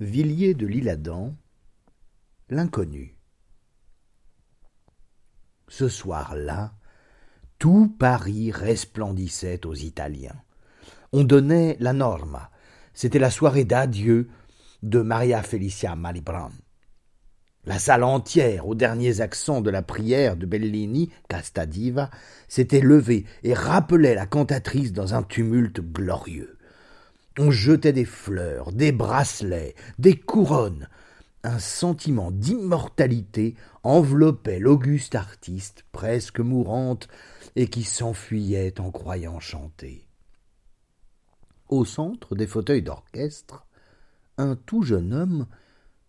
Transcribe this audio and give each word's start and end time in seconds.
Villiers 0.00 0.54
de 0.54 0.66
l'Isle-Adam, 0.66 1.36
l'inconnu. 2.50 3.16
Ce 5.68 5.88
soir-là, 5.88 6.74
tout 7.60 7.94
Paris 7.96 8.50
resplendissait 8.50 9.64
aux 9.64 9.74
Italiens. 9.74 10.34
On 11.12 11.22
donnait 11.22 11.76
la 11.78 11.92
norma. 11.92 12.50
C'était 12.92 13.20
la 13.20 13.30
soirée 13.30 13.64
d'adieu 13.64 14.28
de 14.82 14.98
Maria 14.98 15.44
Felicia 15.44 15.94
Malibran. 15.94 16.50
La 17.64 17.78
salle 17.78 18.02
entière, 18.02 18.66
aux 18.66 18.74
derniers 18.74 19.20
accents 19.20 19.60
de 19.60 19.70
la 19.70 19.82
prière 19.82 20.36
de 20.36 20.44
Bellini, 20.44 21.12
Casta 21.28 21.66
Diva, 21.66 22.10
s'était 22.48 22.80
levée 22.80 23.26
et 23.44 23.54
rappelait 23.54 24.16
la 24.16 24.26
cantatrice 24.26 24.92
dans 24.92 25.14
un 25.14 25.22
tumulte 25.22 25.80
glorieux. 25.80 26.58
On 27.36 27.50
jetait 27.50 27.92
des 27.92 28.04
fleurs, 28.04 28.70
des 28.70 28.92
bracelets, 28.92 29.74
des 29.98 30.16
couronnes. 30.16 30.88
Un 31.42 31.58
sentiment 31.58 32.30
d'immortalité 32.30 33.56
enveloppait 33.82 34.60
l'auguste 34.60 35.16
artiste, 35.16 35.84
presque 35.90 36.38
mourante, 36.38 37.08
et 37.56 37.66
qui 37.66 37.82
s'enfuyait 37.82 38.80
en 38.80 38.92
croyant 38.92 39.40
chanter. 39.40 40.06
Au 41.68 41.84
centre 41.84 42.36
des 42.36 42.46
fauteuils 42.46 42.82
d'orchestre, 42.82 43.66
un 44.38 44.54
tout 44.54 44.82
jeune 44.82 45.12
homme, 45.12 45.46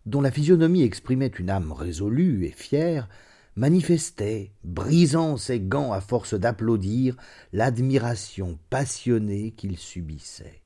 dont 0.06 0.20
la 0.20 0.30
physionomie 0.30 0.82
exprimait 0.82 1.26
une 1.26 1.50
âme 1.50 1.72
résolue 1.72 2.44
et 2.44 2.52
fière, 2.52 3.08
manifestait, 3.56 4.52
brisant 4.62 5.36
ses 5.36 5.58
gants 5.58 5.92
à 5.92 6.00
force 6.00 6.34
d'applaudir, 6.34 7.16
l'admiration 7.52 8.60
passionnée 8.70 9.50
qu'il 9.52 9.76
subissait. 9.76 10.62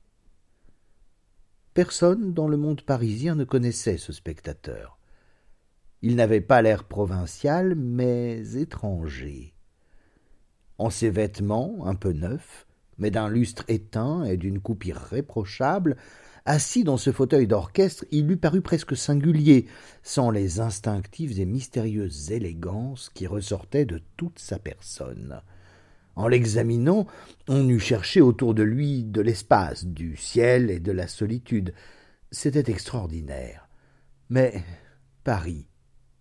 Personne 1.73 2.33
dans 2.33 2.49
le 2.49 2.57
monde 2.57 2.81
parisien 2.81 3.33
ne 3.35 3.45
connaissait 3.45 3.97
ce 3.97 4.11
spectateur. 4.11 4.99
Il 6.01 6.17
n'avait 6.17 6.41
pas 6.41 6.61
l'air 6.61 6.83
provincial, 6.83 7.75
mais 7.75 8.55
étranger. 8.55 9.53
En 10.77 10.89
ses 10.89 11.09
vêtements, 11.09 11.85
un 11.85 11.95
peu 11.95 12.11
neufs, 12.11 12.67
mais 12.97 13.09
d'un 13.09 13.29
lustre 13.29 13.63
éteint 13.69 14.25
et 14.25 14.35
d'une 14.35 14.59
coupe 14.59 14.83
irréprochable, 14.83 15.95
assis 16.43 16.83
dans 16.83 16.97
ce 16.97 17.13
fauteuil 17.13 17.47
d'orchestre, 17.47 18.03
il 18.11 18.27
lui 18.27 18.35
parut 18.35 18.61
presque 18.61 18.97
singulier, 18.97 19.67
sans 20.03 20.29
les 20.29 20.59
instinctives 20.59 21.39
et 21.39 21.45
mystérieuses 21.45 22.31
élégances 22.31 23.09
qui 23.09 23.27
ressortaient 23.27 23.85
de 23.85 24.01
toute 24.17 24.39
sa 24.39 24.59
personne. 24.59 25.41
En 26.15 26.27
l'examinant, 26.27 27.07
on 27.47 27.67
eût 27.69 27.79
cherché 27.79 28.21
autour 28.21 28.53
de 28.53 28.63
lui 28.63 29.03
de 29.03 29.21
l'espace, 29.21 29.85
du 29.85 30.17
ciel 30.17 30.69
et 30.69 30.79
de 30.79 30.91
la 30.91 31.07
solitude. 31.07 31.73
C'était 32.31 32.71
extraordinaire. 32.71 33.67
Mais 34.29 34.63
Paris, 35.23 35.67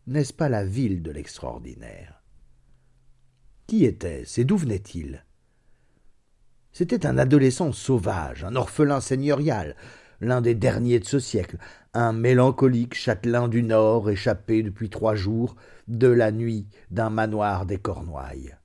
n'est-ce 0.06 0.32
pas 0.32 0.48
la 0.48 0.64
ville 0.64 1.02
de 1.02 1.10
l'extraordinaire? 1.10 2.22
Qui 3.66 3.84
était-ce 3.84 4.40
et 4.40 4.44
d'où 4.44 4.56
venait-il? 4.56 5.24
C'était 6.72 7.06
un 7.06 7.18
adolescent 7.18 7.72
sauvage, 7.72 8.44
un 8.44 8.56
orphelin 8.56 9.00
seigneurial, 9.00 9.76
l'un 10.20 10.40
des 10.40 10.54
derniers 10.54 11.00
de 11.00 11.04
ce 11.04 11.18
siècle, 11.18 11.58
un 11.94 12.12
mélancolique 12.12 12.94
châtelain 12.94 13.48
du 13.48 13.62
Nord 13.62 14.10
échappé 14.10 14.62
depuis 14.62 14.90
trois 14.90 15.14
jours 15.14 15.56
de 15.88 16.08
la 16.08 16.30
nuit 16.30 16.68
d'un 16.90 17.10
manoir 17.10 17.66
des 17.66 17.78
Cornouailles. 17.78 18.56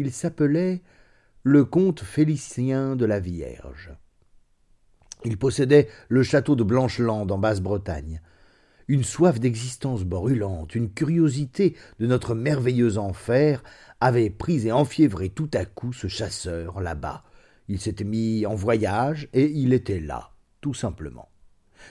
Il 0.00 0.12
s'appelait 0.12 0.80
le 1.42 1.64
comte 1.64 2.02
Félicien 2.02 2.94
de 2.94 3.04
la 3.04 3.18
Vierge. 3.18 3.90
Il 5.24 5.36
possédait 5.36 5.88
le 6.08 6.22
château 6.22 6.54
de 6.54 6.62
Blancheland 6.62 7.28
en 7.28 7.36
Basse-Bretagne. 7.36 8.22
Une 8.86 9.02
soif 9.02 9.40
d'existence 9.40 10.04
brûlante, 10.04 10.76
une 10.76 10.92
curiosité 10.92 11.74
de 11.98 12.06
notre 12.06 12.36
merveilleux 12.36 12.96
enfer 12.96 13.64
avait 13.98 14.30
pris 14.30 14.68
et 14.68 14.72
enfiévré 14.72 15.30
tout 15.30 15.50
à 15.52 15.64
coup 15.64 15.92
ce 15.92 16.06
chasseur 16.06 16.80
là-bas. 16.80 17.24
Il 17.66 17.80
s'était 17.80 18.04
mis 18.04 18.46
en 18.46 18.54
voyage 18.54 19.28
et 19.32 19.50
il 19.50 19.72
était 19.72 19.98
là, 19.98 20.30
tout 20.60 20.74
simplement. 20.74 21.28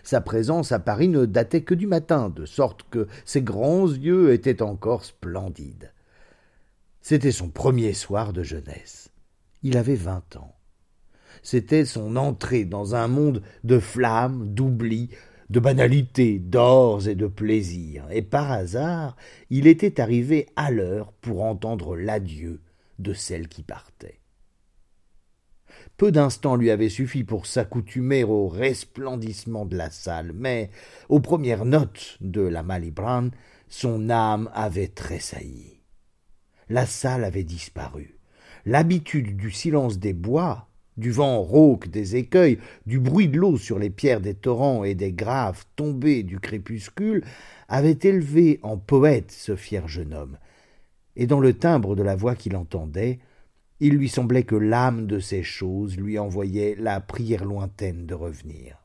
Sa 0.03 0.21
présence 0.21 0.71
à 0.71 0.79
Paris 0.79 1.09
ne 1.09 1.25
datait 1.25 1.63
que 1.63 1.75
du 1.75 1.87
matin, 1.87 2.29
de 2.29 2.45
sorte 2.45 2.85
que 2.89 3.09
ses 3.25 3.41
grands 3.41 3.89
yeux 3.89 4.31
étaient 4.31 4.61
encore 4.61 5.03
splendides. 5.03 5.91
C'était 7.09 7.31
son 7.31 7.47
premier 7.47 7.93
soir 7.93 8.33
de 8.33 8.43
jeunesse. 8.43 9.11
Il 9.63 9.77
avait 9.77 9.95
vingt 9.95 10.35
ans. 10.35 10.57
C'était 11.41 11.85
son 11.85 12.17
entrée 12.17 12.65
dans 12.65 12.95
un 12.95 13.07
monde 13.07 13.43
de 13.63 13.79
flammes, 13.79 14.53
d'oubli, 14.53 15.11
de 15.49 15.61
banalités, 15.61 16.37
d'ors 16.37 17.07
et 17.07 17.15
de 17.15 17.27
plaisirs, 17.27 18.05
et 18.11 18.21
par 18.21 18.51
hasard 18.51 19.15
il 19.49 19.67
était 19.67 20.01
arrivé 20.01 20.47
à 20.57 20.69
l'heure 20.69 21.13
pour 21.13 21.45
entendre 21.45 21.95
l'adieu 21.95 22.59
de 22.99 23.13
celle 23.13 23.47
qui 23.47 23.63
partait. 23.63 24.19
Peu 25.95 26.11
d'instants 26.11 26.57
lui 26.57 26.71
avaient 26.71 26.89
suffi 26.89 27.23
pour 27.23 27.45
s'accoutumer 27.45 28.25
au 28.25 28.49
resplendissement 28.49 29.65
de 29.65 29.77
la 29.77 29.91
salle, 29.91 30.33
mais 30.35 30.71
aux 31.07 31.21
premières 31.21 31.63
notes 31.63 32.17
de 32.19 32.41
la 32.41 32.63
Malibran, 32.63 33.29
son 33.69 34.09
âme 34.09 34.49
avait 34.53 34.89
tressailli 34.89 35.76
la 36.69 36.85
salle 36.85 37.23
avait 37.23 37.43
disparu. 37.43 38.17
L'habitude 38.65 39.37
du 39.37 39.51
silence 39.51 39.99
des 39.99 40.13
bois, 40.13 40.67
du 40.97 41.11
vent 41.11 41.41
rauque 41.41 41.87
des 41.87 42.15
écueils, 42.15 42.59
du 42.85 42.99
bruit 42.99 43.29
de 43.29 43.37
l'eau 43.37 43.57
sur 43.57 43.79
les 43.79 43.89
pierres 43.89 44.21
des 44.21 44.33
torrents 44.33 44.83
et 44.83 44.95
des 44.95 45.13
graves 45.13 45.65
tombées 45.75 46.23
du 46.23 46.39
crépuscule 46.39 47.23
avait 47.69 47.99
élevé 48.01 48.59
en 48.63 48.77
poète 48.77 49.31
ce 49.31 49.55
fier 49.55 49.87
jeune 49.87 50.13
homme, 50.13 50.37
et 51.15 51.27
dans 51.27 51.39
le 51.39 51.53
timbre 51.53 51.95
de 51.95 52.03
la 52.03 52.15
voix 52.15 52.35
qu'il 52.35 52.55
entendait, 52.55 53.19
il 53.79 53.93
lui 53.93 54.09
semblait 54.09 54.43
que 54.43 54.55
l'âme 54.55 55.05
de 55.05 55.19
ces 55.19 55.43
choses 55.43 55.97
lui 55.97 56.17
envoyait 56.17 56.75
la 56.79 56.99
prière 56.99 57.45
lointaine 57.45 58.05
de 58.05 58.15
revenir. 58.15 58.83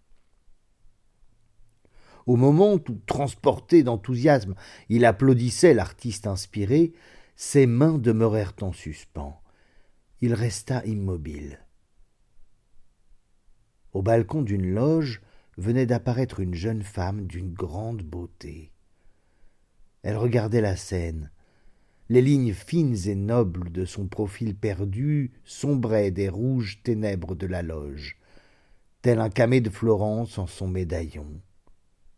Au 2.26 2.36
moment 2.36 2.74
où, 2.74 2.78
transporté 3.06 3.82
d'enthousiasme, 3.82 4.54
il 4.88 5.04
applaudissait 5.04 5.74
l'artiste 5.74 6.26
inspiré, 6.26 6.92
ses 7.34 7.66
mains 7.66 7.98
demeurèrent 7.98 8.54
en 8.60 8.72
suspens. 8.72 9.40
Il 10.20 10.34
resta 10.34 10.84
immobile. 10.84 11.58
Au 13.92 14.02
balcon 14.02 14.42
d'une 14.42 14.72
loge 14.72 15.20
venait 15.58 15.86
d'apparaître 15.86 16.40
une 16.40 16.54
jeune 16.54 16.82
femme 16.82 17.26
d'une 17.26 17.52
grande 17.52 18.02
beauté. 18.02 18.72
Elle 20.02 20.16
regardait 20.16 20.60
la 20.60 20.76
scène. 20.76 21.30
Les 22.08 22.22
lignes 22.22 22.54
fines 22.54 22.96
et 23.06 23.14
nobles 23.14 23.70
de 23.70 23.84
son 23.84 24.06
profil 24.06 24.54
perdu 24.54 25.32
sombraient 25.44 26.10
des 26.10 26.28
rouges 26.28 26.82
ténèbres 26.82 27.34
de 27.34 27.46
la 27.46 27.62
loge, 27.62 28.18
tel 29.02 29.20
un 29.20 29.30
camé 29.30 29.60
de 29.60 29.70
Florence 29.70 30.38
en 30.38 30.46
son 30.46 30.68
médaillon. 30.68 31.40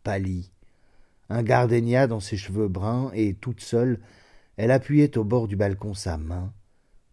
Pâlie, 0.02 0.50
un 1.28 1.42
gardénia 1.42 2.06
dans 2.06 2.20
ses 2.20 2.36
cheveux 2.36 2.69
bruns 2.69 3.10
et 3.14 3.34
toute 3.34 3.60
seule, 3.60 4.00
elle 4.56 4.70
appuyait 4.70 5.16
au 5.19 5.25
bord 5.25 5.48
du 5.48 5.56
balcon 5.56 5.94
sa 5.94 6.16
main, 6.16 6.53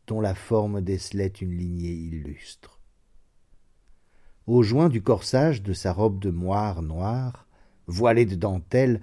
dont 0.07 0.21
la 0.21 0.35
forme 0.35 0.81
décelait 0.81 1.27
une 1.27 1.55
lignée 1.57 1.93
illustre. 1.93 2.79
Au 4.47 4.63
joint 4.63 4.89
du 4.89 5.01
corsage 5.01 5.61
de 5.61 5.73
sa 5.73 5.93
robe 5.93 6.19
de 6.19 6.29
moire 6.29 6.81
noire, 6.81 7.47
voilée 7.87 8.25
de 8.25 8.35
dentelle, 8.35 9.01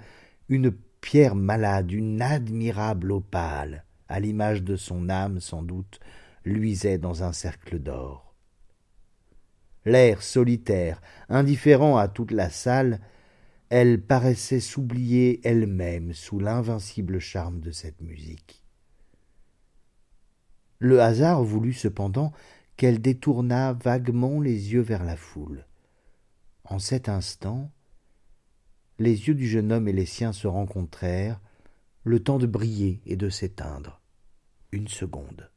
une 0.48 0.70
pierre 1.00 1.34
malade, 1.34 1.92
une 1.92 2.20
admirable 2.22 3.12
opale, 3.12 3.84
à 4.08 4.20
l'image 4.20 4.62
de 4.62 4.76
son 4.76 5.08
âme 5.08 5.40
sans 5.40 5.62
doute, 5.62 6.00
luisait 6.44 6.98
dans 6.98 7.22
un 7.22 7.32
cercle 7.32 7.78
d'or. 7.78 8.34
L'air 9.84 10.22
solitaire, 10.22 11.00
indifférent 11.28 11.96
à 11.96 12.08
toute 12.08 12.32
la 12.32 12.50
salle, 12.50 13.00
elle 13.70 14.00
paraissait 14.00 14.60
s'oublier 14.60 15.40
elle-même 15.46 16.14
sous 16.14 16.38
l'invincible 16.38 17.18
charme 17.18 17.60
de 17.60 17.70
cette 17.70 18.00
musique. 18.00 18.62
Le 20.78 21.02
hasard 21.02 21.42
voulut 21.42 21.74
cependant 21.74 22.32
qu'elle 22.76 23.00
détournât 23.00 23.74
vaguement 23.74 24.40
les 24.40 24.72
yeux 24.72 24.80
vers 24.80 25.04
la 25.04 25.16
foule. 25.16 25.66
En 26.64 26.78
cet 26.78 27.08
instant, 27.08 27.70
les 28.98 29.28
yeux 29.28 29.34
du 29.34 29.48
jeune 29.48 29.72
homme 29.72 29.88
et 29.88 29.92
les 29.92 30.06
siens 30.06 30.32
se 30.32 30.46
rencontrèrent, 30.46 31.40
le 32.04 32.20
temps 32.20 32.38
de 32.38 32.46
briller 32.46 33.02
et 33.06 33.16
de 33.16 33.28
s'éteindre. 33.28 34.00
Une 34.72 34.88
seconde. 34.88 35.50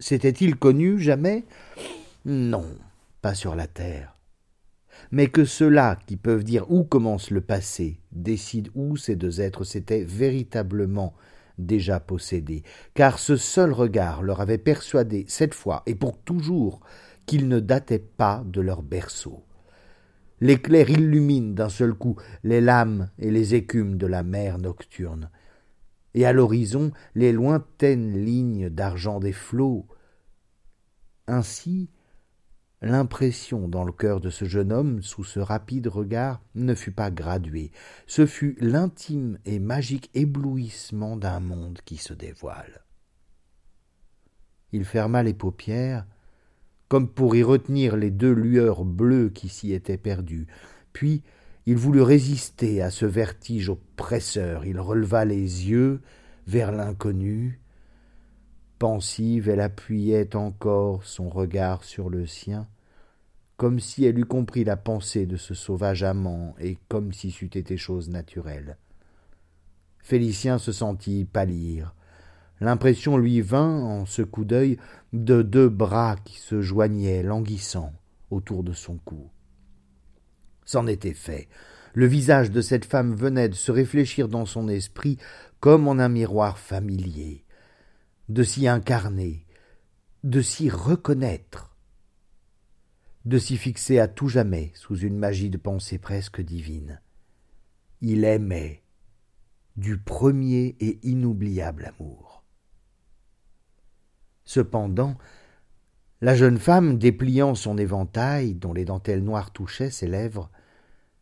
S'était-il 0.00 0.56
connu 0.56 0.98
jamais? 0.98 1.46
Non, 2.24 2.76
pas 3.22 3.34
sur 3.34 3.54
la 3.54 3.66
terre 3.66 4.17
mais 5.10 5.28
que 5.28 5.44
ceux-là 5.44 5.98
qui 6.06 6.16
peuvent 6.16 6.44
dire 6.44 6.70
où 6.70 6.84
commence 6.84 7.30
le 7.30 7.40
passé 7.40 8.00
décident 8.12 8.70
où 8.74 8.96
ces 8.96 9.16
deux 9.16 9.40
êtres 9.40 9.64
s'étaient 9.64 10.04
véritablement 10.04 11.14
déjà 11.58 12.00
possédés, 12.00 12.62
car 12.94 13.18
ce 13.18 13.36
seul 13.36 13.72
regard 13.72 14.22
leur 14.22 14.40
avait 14.40 14.58
persuadé 14.58 15.24
cette 15.28 15.54
fois 15.54 15.82
et 15.86 15.94
pour 15.94 16.18
toujours 16.18 16.80
qu'ils 17.26 17.48
ne 17.48 17.60
dataient 17.60 17.98
pas 17.98 18.42
de 18.46 18.60
leur 18.60 18.82
berceau. 18.82 19.44
L'éclair 20.40 20.88
illumine 20.88 21.54
d'un 21.54 21.68
seul 21.68 21.94
coup 21.94 22.16
les 22.44 22.60
lames 22.60 23.10
et 23.18 23.30
les 23.30 23.54
écumes 23.54 23.96
de 23.96 24.06
la 24.06 24.22
mer 24.22 24.58
nocturne. 24.58 25.30
Et 26.14 26.24
à 26.24 26.32
l'horizon, 26.32 26.92
les 27.14 27.32
lointaines 27.32 28.24
lignes 28.24 28.70
d'argent 28.70 29.20
des 29.20 29.32
flots. 29.32 29.86
Ainsi, 31.26 31.90
L'impression 32.80 33.66
dans 33.66 33.82
le 33.82 33.92
cœur 33.92 34.20
de 34.20 34.30
ce 34.30 34.44
jeune 34.44 34.72
homme, 34.72 35.02
sous 35.02 35.24
ce 35.24 35.40
rapide 35.40 35.88
regard, 35.88 36.40
ne 36.54 36.74
fut 36.74 36.92
pas 36.92 37.10
graduée, 37.10 37.72
ce 38.06 38.24
fut 38.24 38.56
l'intime 38.60 39.38
et 39.44 39.58
magique 39.58 40.10
éblouissement 40.14 41.16
d'un 41.16 41.40
monde 41.40 41.80
qui 41.84 41.96
se 41.96 42.14
dévoile. 42.14 42.84
Il 44.72 44.84
ferma 44.84 45.24
les 45.24 45.34
paupières, 45.34 46.06
comme 46.86 47.08
pour 47.08 47.34
y 47.34 47.42
retenir 47.42 47.96
les 47.96 48.12
deux 48.12 48.32
lueurs 48.32 48.84
bleues 48.84 49.30
qui 49.30 49.48
s'y 49.48 49.72
étaient 49.72 49.98
perdues, 49.98 50.46
puis 50.92 51.22
il 51.66 51.76
voulut 51.76 52.02
résister 52.02 52.80
à 52.80 52.90
ce 52.90 53.06
vertige 53.06 53.70
oppresseur, 53.70 54.64
il 54.64 54.78
releva 54.78 55.24
les 55.24 55.68
yeux 55.68 56.00
vers 56.46 56.70
l'inconnu, 56.70 57.60
Pensive, 58.78 59.48
elle 59.48 59.60
appuyait 59.60 60.36
encore 60.36 61.02
son 61.02 61.28
regard 61.28 61.82
sur 61.82 62.08
le 62.08 62.26
sien, 62.26 62.68
comme 63.56 63.80
si 63.80 64.04
elle 64.04 64.20
eût 64.20 64.24
compris 64.24 64.62
la 64.62 64.76
pensée 64.76 65.26
de 65.26 65.36
ce 65.36 65.52
sauvage 65.52 66.04
amant, 66.04 66.54
et 66.60 66.78
comme 66.88 67.12
si 67.12 67.32
c'eût 67.32 67.50
été 67.54 67.76
chose 67.76 68.08
naturelle. 68.08 68.76
Félicien 69.98 70.58
se 70.58 70.70
sentit 70.70 71.24
pâlir. 71.24 71.92
L'impression 72.60 73.16
lui 73.16 73.40
vint, 73.40 73.80
en 73.80 74.06
ce 74.06 74.22
coup 74.22 74.44
d'œil, 74.44 74.78
de 75.12 75.42
deux 75.42 75.68
bras 75.68 76.14
qui 76.24 76.38
se 76.38 76.60
joignaient, 76.60 77.24
languissants, 77.24 77.92
autour 78.30 78.62
de 78.62 78.72
son 78.72 78.96
cou. 78.98 79.28
C'en 80.64 80.86
était 80.86 81.14
fait. 81.14 81.48
Le 81.94 82.06
visage 82.06 82.52
de 82.52 82.60
cette 82.60 82.84
femme 82.84 83.12
venait 83.12 83.48
de 83.48 83.54
se 83.54 83.72
réfléchir 83.72 84.28
dans 84.28 84.46
son 84.46 84.68
esprit 84.68 85.18
comme 85.58 85.88
en 85.88 85.98
un 85.98 86.08
miroir 86.08 86.58
familier 86.58 87.44
de 88.28 88.42
s'y 88.42 88.68
incarner, 88.68 89.46
de 90.24 90.40
s'y 90.40 90.68
reconnaître, 90.70 91.76
de 93.24 93.38
s'y 93.38 93.56
fixer 93.56 93.98
à 93.98 94.08
tout 94.08 94.28
jamais 94.28 94.72
sous 94.74 94.96
une 94.96 95.16
magie 95.16 95.50
de 95.50 95.56
pensée 95.56 95.98
presque 95.98 96.40
divine. 96.40 97.00
Il 98.00 98.24
aimait 98.24 98.82
du 99.76 99.98
premier 99.98 100.76
et 100.80 100.98
inoubliable 101.02 101.86
amour. 101.86 102.44
Cependant, 104.44 105.16
la 106.20 106.34
jeune 106.34 106.58
femme, 106.58 106.98
dépliant 106.98 107.54
son 107.54 107.78
éventail, 107.78 108.54
dont 108.54 108.72
les 108.72 108.84
dentelles 108.84 109.22
noires 109.22 109.52
touchaient 109.52 109.90
ses 109.90 110.08
lèvres, 110.08 110.50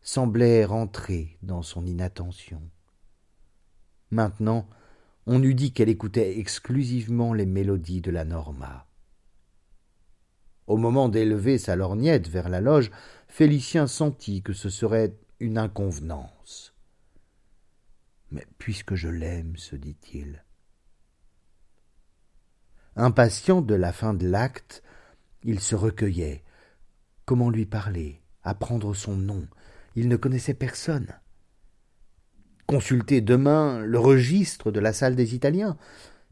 semblait 0.01 0.65
rentrer 0.65 1.37
dans 1.43 1.61
son 1.61 1.85
inattention. 1.85 2.61
Maintenant, 4.09 4.67
on 5.27 5.43
eût 5.43 5.53
dit 5.53 5.73
qu'elle 5.73 5.89
écoutait 5.89 6.39
exclusivement 6.39 7.33
les 7.33 7.45
mélodies 7.45 7.99
de 7.99 8.11
la 8.11 8.23
Norma. 8.23 8.87
Au 10.67 10.77
moment 10.77 11.09
d'élever 11.09 11.57
sa 11.57 11.75
lorgnette 11.75 12.29
vers 12.29 12.47
la 12.47 12.61
loge, 12.61 12.91
Félicien 13.27 13.87
sentit 13.87 14.41
que 14.41 14.53
ce 14.53 14.69
serait 14.69 15.17
une 15.41 15.57
inconvenance. 15.57 16.73
Mais 18.31 18.45
puisque 18.57 18.95
je 18.95 19.09
l'aime, 19.09 19.57
se 19.57 19.75
dit-il. 19.75 20.45
Impatient 22.95 23.61
de 23.61 23.75
la 23.75 23.91
fin 23.91 24.13
de 24.13 24.27
l'acte, 24.27 24.81
il 25.43 25.59
se 25.59 25.75
recueillait. 25.75 26.43
Comment 27.25 27.49
lui 27.49 27.65
parler, 27.65 28.21
apprendre 28.43 28.93
son 28.95 29.17
nom? 29.17 29.45
Il 29.95 30.07
ne 30.07 30.15
connaissait 30.15 30.53
personne 30.53 31.13
consulter 32.67 33.21
demain 33.21 33.79
le 33.79 33.97
registre 33.97 34.71
de 34.71 34.79
la 34.79 34.93
salle 34.93 35.15
des 35.15 35.33
Italiens. 35.33 35.77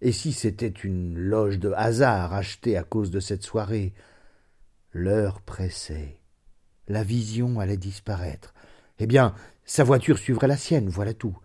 Et 0.01 0.11
si 0.11 0.33
c'était 0.33 0.67
une 0.67 1.17
loge 1.17 1.57
de 1.57 1.71
hasard 1.71 2.33
achetée 2.33 2.77
à 2.77 2.83
cause 2.83 3.09
de 3.09 3.21
cette 3.21 3.43
soirée? 3.43 3.93
L'heure 4.91 5.41
pressait. 5.41 6.19
La 6.87 7.03
vision 7.03 7.59
allait 7.59 7.77
disparaître. 7.77 8.53
Eh 8.99 9.07
bien, 9.07 9.33
sa 9.63 9.83
voiture 9.83 10.17
suivrait 10.17 10.47
la 10.47 10.57
sienne, 10.57 10.89
voilà 10.89 11.13
tout. 11.13 11.37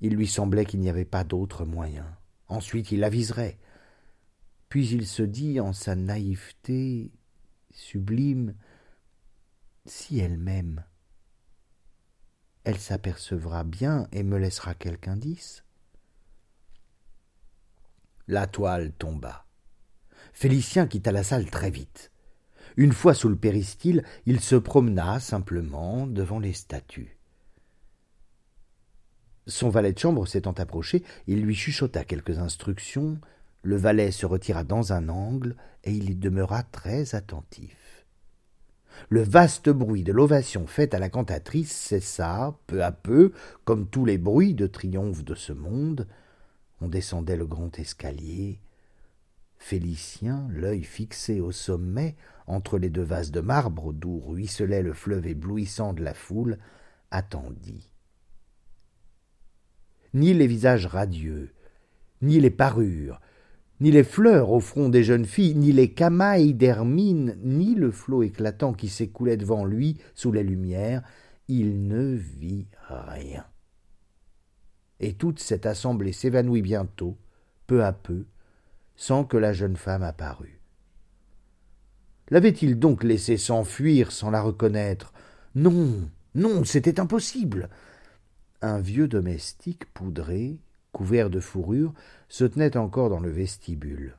Il 0.00 0.14
lui 0.14 0.28
semblait 0.28 0.64
qu'il 0.64 0.80
n'y 0.80 0.90
avait 0.90 1.04
pas 1.04 1.24
d'autre 1.24 1.64
moyen. 1.64 2.06
Ensuite, 2.46 2.92
il 2.92 3.02
aviserait. 3.02 3.58
Puis 4.68 4.88
il 4.90 5.06
se 5.06 5.22
dit 5.22 5.58
en 5.58 5.72
sa 5.72 5.96
naïveté 5.96 7.10
sublime 7.72 8.54
si 9.86 10.18
elle 10.18 10.36
m'aime 10.36 10.84
elle 12.68 12.78
s'apercevra 12.78 13.64
bien 13.64 14.08
et 14.12 14.22
me 14.22 14.36
laissera 14.36 14.74
quelque 14.74 15.08
indice. 15.08 15.64
La 18.26 18.46
toile 18.46 18.92
tomba. 18.92 19.46
Félicien 20.34 20.86
quitta 20.86 21.10
la 21.10 21.22
salle 21.22 21.50
très 21.50 21.70
vite. 21.70 22.10
Une 22.76 22.92
fois 22.92 23.14
sous 23.14 23.30
le 23.30 23.36
péristyle, 23.36 24.04
il 24.26 24.40
se 24.40 24.54
promena 24.54 25.18
simplement 25.18 26.06
devant 26.06 26.40
les 26.40 26.52
statues. 26.52 27.16
Son 29.46 29.70
valet 29.70 29.94
de 29.94 29.98
chambre 29.98 30.26
s'étant 30.26 30.52
approché, 30.52 31.02
il 31.26 31.40
lui 31.40 31.54
chuchota 31.54 32.04
quelques 32.04 32.38
instructions, 32.38 33.18
le 33.62 33.76
valet 33.76 34.10
se 34.10 34.26
retira 34.26 34.62
dans 34.62 34.92
un 34.92 35.08
angle, 35.08 35.56
et 35.84 35.92
il 35.92 36.10
y 36.10 36.14
demeura 36.14 36.64
très 36.64 37.14
attentif. 37.14 37.87
Le 39.08 39.22
vaste 39.22 39.68
bruit 39.68 40.04
de 40.04 40.12
l'ovation 40.12 40.66
faite 40.66 40.94
à 40.94 40.98
la 40.98 41.08
cantatrice 41.08 41.72
cessa 41.72 42.58
peu 42.66 42.82
à 42.82 42.92
peu, 42.92 43.32
comme 43.64 43.88
tous 43.88 44.04
les 44.04 44.18
bruits 44.18 44.54
de 44.54 44.66
triomphe 44.66 45.24
de 45.24 45.34
ce 45.34 45.52
monde. 45.52 46.06
On 46.80 46.88
descendait 46.88 47.36
le 47.36 47.46
grand 47.46 47.78
escalier. 47.78 48.60
Félicien, 49.58 50.46
l'œil 50.50 50.84
fixé 50.84 51.40
au 51.40 51.52
sommet, 51.52 52.16
entre 52.46 52.78
les 52.78 52.90
deux 52.90 53.02
vases 53.02 53.30
de 53.30 53.40
marbre 53.40 53.92
d'où 53.92 54.20
ruisselait 54.20 54.82
le 54.82 54.94
fleuve 54.94 55.26
éblouissant 55.26 55.92
de 55.92 56.02
la 56.02 56.14
foule, 56.14 56.58
attendit. 57.10 57.90
Ni 60.14 60.32
les 60.32 60.46
visages 60.46 60.86
radieux, 60.86 61.52
ni 62.22 62.40
les 62.40 62.50
parures, 62.50 63.20
ni 63.80 63.90
les 63.90 64.04
fleurs 64.04 64.50
au 64.50 64.60
front 64.60 64.88
des 64.88 65.04
jeunes 65.04 65.24
filles, 65.24 65.54
ni 65.54 65.72
les 65.72 65.92
camailles 65.92 66.54
d'Hermine, 66.54 67.36
ni 67.42 67.74
le 67.74 67.90
flot 67.90 68.22
éclatant 68.22 68.72
qui 68.72 68.88
s'écoulait 68.88 69.36
devant 69.36 69.64
lui 69.64 69.98
sous 70.14 70.32
les 70.32 70.42
lumières, 70.42 71.02
il 71.46 71.86
ne 71.86 72.14
vit 72.14 72.66
rien. 72.88 73.44
Et 75.00 75.14
toute 75.14 75.38
cette 75.38 75.66
assemblée 75.66 76.12
s'évanouit 76.12 76.62
bientôt, 76.62 77.16
peu 77.66 77.84
à 77.84 77.92
peu, 77.92 78.24
sans 78.96 79.24
que 79.24 79.36
la 79.36 79.52
jeune 79.52 79.76
femme 79.76 80.02
apparût. 80.02 80.60
L'avait-il 82.30 82.78
donc 82.78 83.04
laissé 83.04 83.36
s'enfuir 83.36 84.12
sans 84.12 84.30
la 84.30 84.42
reconnaître? 84.42 85.12
Non, 85.54 86.10
non, 86.34 86.64
c'était 86.64 87.00
impossible. 87.00 87.70
Un 88.60 88.80
vieux 88.80 89.08
domestique 89.08 89.86
poudré, 89.94 90.58
couvert 90.92 91.30
de 91.30 91.40
fourrure, 91.40 91.94
se 92.28 92.44
tenait 92.44 92.76
encore 92.76 93.10
dans 93.10 93.20
le 93.20 93.30
vestibule. 93.30 94.16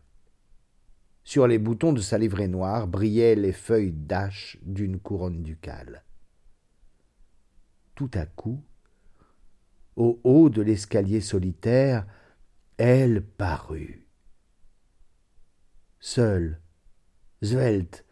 Sur 1.23 1.47
les 1.47 1.59
boutons 1.59 1.93
de 1.93 2.01
sa 2.01 2.17
livrée 2.17 2.47
noire 2.47 2.87
brillaient 2.87 3.35
les 3.35 3.51
feuilles 3.51 3.91
d'ache 3.91 4.57
d'une 4.63 4.99
couronne 4.99 5.43
ducale. 5.43 6.03
Tout 7.93 8.09
à 8.13 8.25
coup, 8.25 8.63
au 9.95 10.19
haut 10.23 10.49
de 10.49 10.61
l'escalier 10.61 11.21
solitaire, 11.21 12.07
elle 12.77 13.21
parut. 13.21 14.07
Seule, 15.99 16.61
svelte, 17.41 18.05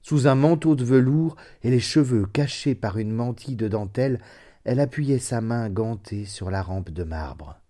sous 0.00 0.26
un 0.26 0.34
manteau 0.34 0.74
de 0.74 0.84
velours 0.84 1.36
et 1.62 1.70
les 1.70 1.80
cheveux 1.80 2.24
cachés 2.24 2.74
par 2.74 2.96
une 2.96 3.12
mantille 3.12 3.56
de 3.56 3.68
dentelle, 3.68 4.20
elle 4.64 4.80
appuyait 4.80 5.18
sa 5.18 5.42
main 5.42 5.68
gantée 5.68 6.24
sur 6.24 6.50
la 6.50 6.62
rampe 6.62 6.90
de 6.90 7.04
marbre. 7.04 7.60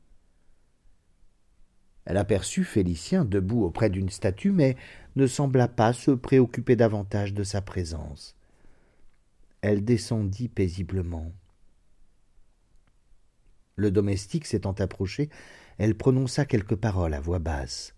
Elle 2.09 2.17
aperçut 2.17 2.65
Félicien 2.65 3.27
debout 3.27 3.65
auprès 3.65 3.91
d'une 3.91 4.09
statue, 4.09 4.51
mais 4.51 4.77
ne 5.15 5.27
sembla 5.27 5.69
pas 5.69 5.93
se 5.93 6.11
préoccuper 6.11 6.75
davantage 6.75 7.35
de 7.35 7.45
sa 7.45 7.61
présence. 7.61 8.35
Elle 9.61 9.85
descendit 9.85 10.49
paisiblement. 10.49 11.31
Le 13.77 13.91
domestique 13.91 14.47
s'étant 14.47 14.73
approché, 14.73 15.29
elle 15.77 15.95
prononça 15.95 16.47
quelques 16.47 16.77
paroles 16.77 17.13
à 17.13 17.21
voix 17.21 17.41
basse. 17.41 17.95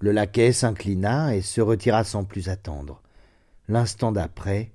Le 0.00 0.12
laquais 0.12 0.52
s'inclina 0.52 1.34
et 1.34 1.40
se 1.40 1.62
retira 1.62 2.04
sans 2.04 2.24
plus 2.24 2.50
attendre. 2.50 3.00
L'instant 3.66 4.12
d'après, 4.12 4.72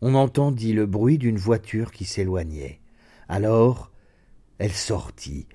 on 0.00 0.16
entendit 0.16 0.72
le 0.72 0.84
bruit 0.84 1.16
d'une 1.16 1.38
voiture 1.38 1.92
qui 1.92 2.06
s'éloignait. 2.06 2.80
Alors, 3.28 3.92
elle 4.58 4.72
sortit, 4.72 5.46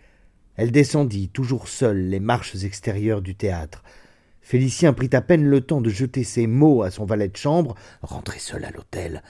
elle 0.55 0.71
descendit, 0.71 1.29
toujours 1.29 1.67
seule, 1.67 2.09
les 2.09 2.19
marches 2.19 2.63
extérieures 2.63 3.21
du 3.21 3.35
théâtre. 3.35 3.83
Félicien 4.41 4.93
prit 4.93 5.09
à 5.13 5.21
peine 5.21 5.45
le 5.45 5.61
temps 5.61 5.81
de 5.81 5.89
jeter 5.89 6.23
ses 6.23 6.47
mots 6.47 6.83
à 6.83 6.91
son 6.91 7.05
valet 7.05 7.27
de 7.27 7.35
chambre, 7.35 7.75
rentré 8.01 8.39
seul 8.39 8.63
à 8.63 8.71
l'hôtel. 8.71 9.23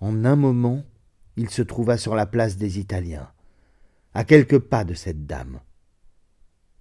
En 0.00 0.24
un 0.24 0.36
moment, 0.36 0.84
il 1.36 1.50
se 1.50 1.62
trouva 1.62 1.98
sur 1.98 2.14
la 2.14 2.26
place 2.26 2.56
des 2.56 2.78
Italiens, 2.78 3.30
à 4.14 4.24
quelques 4.24 4.58
pas 4.58 4.84
de 4.84 4.94
cette 4.94 5.26
dame. 5.26 5.60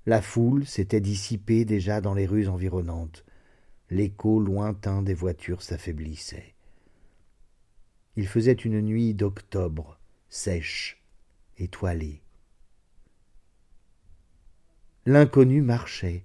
La 0.06 0.22
foule 0.22 0.66
s'était 0.66 1.02
dissipée 1.02 1.66
déjà 1.66 2.02
dans 2.02 2.14
les 2.14 2.26
rues 2.26 2.48
environnantes. 2.48 3.24
L'écho 3.90 4.40
lointain 4.40 5.02
des 5.02 5.14
voitures 5.14 5.62
s'affaiblissait. 5.62 6.56
Il 8.16 8.28
faisait 8.28 8.54
une 8.54 8.82
nuit 8.82 9.14
d'octobre, 9.14 10.00
sèche, 10.30 11.04
étoilée. 11.58 12.23
L'inconnu 15.06 15.62
marchait, 15.62 16.24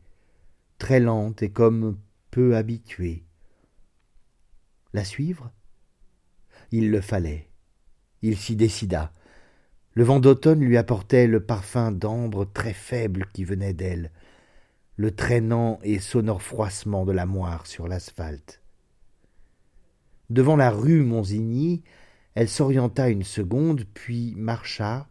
très 0.78 1.00
lente 1.00 1.42
et 1.42 1.50
comme 1.50 1.98
peu 2.30 2.54
habituée. 2.54 3.24
La 4.92 5.02
suivre? 5.02 5.50
Il 6.70 6.92
le 6.92 7.00
fallait. 7.00 7.48
Il 8.22 8.36
s'y 8.36 8.54
décida. 8.54 9.12
Le 9.94 10.04
vent 10.04 10.20
d'automne 10.20 10.60
lui 10.60 10.76
apportait 10.76 11.26
le 11.26 11.40
parfum 11.40 11.90
d'ambre 11.90 12.44
très 12.44 12.72
faible 12.72 13.26
qui 13.32 13.42
venait 13.42 13.74
d'elle, 13.74 14.12
le 14.94 15.10
traînant 15.10 15.80
et 15.82 15.98
sonore 15.98 16.42
froissement 16.42 17.04
de 17.04 17.12
la 17.12 17.26
moire 17.26 17.66
sur 17.66 17.88
l'asphalte. 17.88 18.62
Devant 20.30 20.54
la 20.54 20.70
rue 20.70 21.02
Monsigny, 21.02 21.82
elle 22.36 22.48
s'orienta 22.48 23.08
une 23.08 23.24
seconde, 23.24 23.84
puis 23.92 24.34
marcha, 24.36 25.08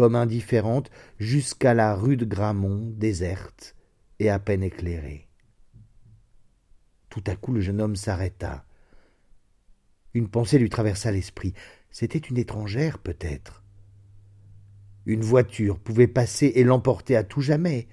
comme 0.00 0.16
indifférente, 0.16 0.90
jusqu'à 1.18 1.74
la 1.74 1.94
rue 1.94 2.16
de 2.16 2.24
Gramont, 2.24 2.90
déserte 2.96 3.76
et 4.18 4.30
à 4.30 4.38
peine 4.38 4.62
éclairée. 4.62 5.28
Tout 7.10 7.22
à 7.26 7.36
coup 7.36 7.52
le 7.52 7.60
jeune 7.60 7.82
homme 7.82 7.96
s'arrêta. 7.96 8.64
Une 10.14 10.30
pensée 10.30 10.58
lui 10.58 10.70
traversa 10.70 11.12
l'esprit. 11.12 11.52
C'était 11.90 12.16
une 12.16 12.38
étrangère, 12.38 12.96
peut-être. 12.96 13.62
Une 15.04 15.20
voiture 15.20 15.78
pouvait 15.78 16.06
passer 16.06 16.50
et 16.54 16.64
l'emporter 16.64 17.14
à 17.14 17.22
tout 17.22 17.42
jamais. 17.42 17.86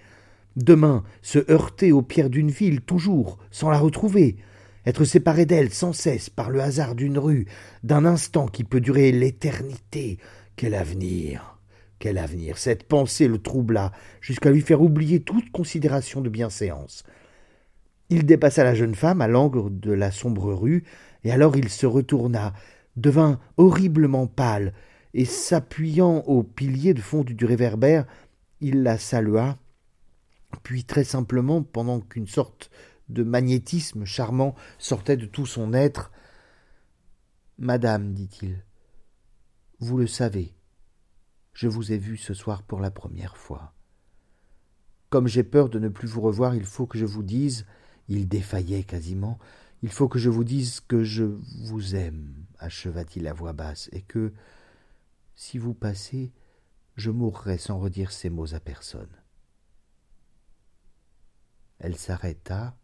Demain, 0.55 1.03
se 1.21 1.39
heurter 1.51 1.91
aux 1.91 2.03
pierres 2.03 2.29
d'une 2.29 2.51
ville, 2.51 2.79
toujours, 2.79 3.37
sans 3.51 3.69
la 3.69 3.79
retrouver, 3.79 4.37
être 4.85 5.03
séparé 5.03 5.45
d'elle 5.45 5.73
sans 5.73 5.91
cesse 5.91 6.29
par 6.29 6.51
le 6.51 6.61
hasard 6.61 6.95
d'une 6.95 7.17
rue, 7.17 7.47
d'un 7.83 8.05
instant 8.05 8.47
qui 8.47 8.63
peut 8.63 8.79
durer 8.79 9.11
l'éternité. 9.11 10.19
Quel 10.55 10.73
avenir. 10.73 11.56
Quel 11.99 12.17
avenir. 12.17 12.57
Cette 12.57 12.83
pensée 12.83 13.27
le 13.27 13.39
troubla, 13.39 13.91
jusqu'à 14.21 14.51
lui 14.51 14.61
faire 14.61 14.81
oublier 14.81 15.21
toute 15.21 15.51
considération 15.51 16.21
de 16.21 16.29
bienséance. 16.29 17.03
Il 18.09 18.25
dépassa 18.25 18.63
la 18.63 18.75
jeune 18.75 18.95
femme 18.95 19.21
à 19.21 19.27
l'angle 19.27 19.79
de 19.79 19.91
la 19.91 20.11
sombre 20.11 20.53
rue, 20.53 20.83
et 21.23 21.31
alors 21.31 21.57
il 21.57 21.69
se 21.69 21.85
retourna, 21.85 22.53
devint 22.95 23.39
horriblement 23.57 24.27
pâle, 24.27 24.73
et 25.13 25.25
s'appuyant 25.25 26.19
au 26.27 26.43
pilier 26.43 26.93
de 26.93 27.01
fond 27.01 27.23
du 27.23 27.45
réverbère, 27.45 28.05
il 28.61 28.83
la 28.83 28.97
salua, 28.97 29.57
puis 30.63 30.83
très 30.83 31.03
simplement, 31.03 31.63
pendant 31.63 31.99
qu'une 31.99 32.27
sorte 32.27 32.69
de 33.09 33.23
magnétisme 33.23 34.05
charmant 34.05 34.55
sortait 34.77 35.17
de 35.17 35.25
tout 35.25 35.45
son 35.45 35.73
être. 35.73 36.11
Madame, 37.57 38.13
dit-il, 38.13 38.63
vous 39.79 39.97
le 39.97 40.07
savez, 40.07 40.53
je 41.57 41.67
vous 41.67 41.91
ai 41.91 41.97
vue 41.97 42.17
ce 42.17 42.35
soir 42.35 42.61
pour 42.61 42.81
la 42.81 42.91
première 42.91 43.35
fois. 43.35 43.73
Comme 45.09 45.25
j'ai 45.25 45.41
peur 45.41 45.69
de 45.69 45.79
ne 45.79 45.89
plus 45.89 46.07
vous 46.07 46.21
revoir, 46.21 46.53
il 46.53 46.65
faut 46.65 46.85
que 46.85 46.99
je 46.99 47.05
vous 47.05 47.23
dise, 47.23 47.65
il 48.09 48.27
défaillait 48.27 48.83
quasiment, 48.83 49.39
il 49.81 49.89
faut 49.89 50.07
que 50.07 50.19
je 50.19 50.29
vous 50.29 50.43
dise 50.43 50.81
que 50.81 51.03
je 51.03 51.23
vous 51.23 51.95
aime, 51.95 52.31
acheva-t-il 52.59 53.27
à 53.27 53.33
voix 53.33 53.53
basse, 53.53 53.89
et 53.91 54.03
que, 54.03 54.33
si 55.33 55.57
vous 55.57 55.73
passez, 55.73 56.31
je 56.95 57.09
mourrai 57.09 57.57
sans 57.57 57.79
redire 57.79 58.11
ces 58.11 58.29
mots 58.29 58.53
à 58.53 58.59
personne. 58.59 59.09
Elle 61.79 61.97
s'arrêta, 61.97 62.77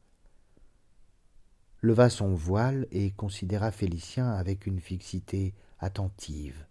leva 1.81 2.09
son 2.09 2.33
voile 2.33 2.87
et 2.89 3.11
considéra 3.11 3.69
Félicien 3.69 4.31
avec 4.31 4.65
une 4.65 4.79
fixité 4.79 5.53
attentive. 5.77 6.65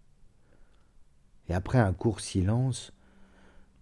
Après 1.53 1.79
un 1.79 1.93
court 1.93 2.21
silence, 2.21 2.93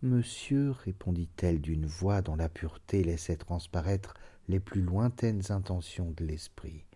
Monsieur, 0.02 0.70
répondit-elle 0.70 1.60
d'une 1.60 1.84
voix 1.84 2.22
dont 2.22 2.34
la 2.34 2.48
pureté 2.48 3.04
laissait 3.04 3.36
transparaître 3.36 4.14
les 4.48 4.58
plus 4.58 4.80
lointaines 4.80 5.42
intentions 5.50 6.10
de 6.16 6.24
l'esprit. 6.24 6.86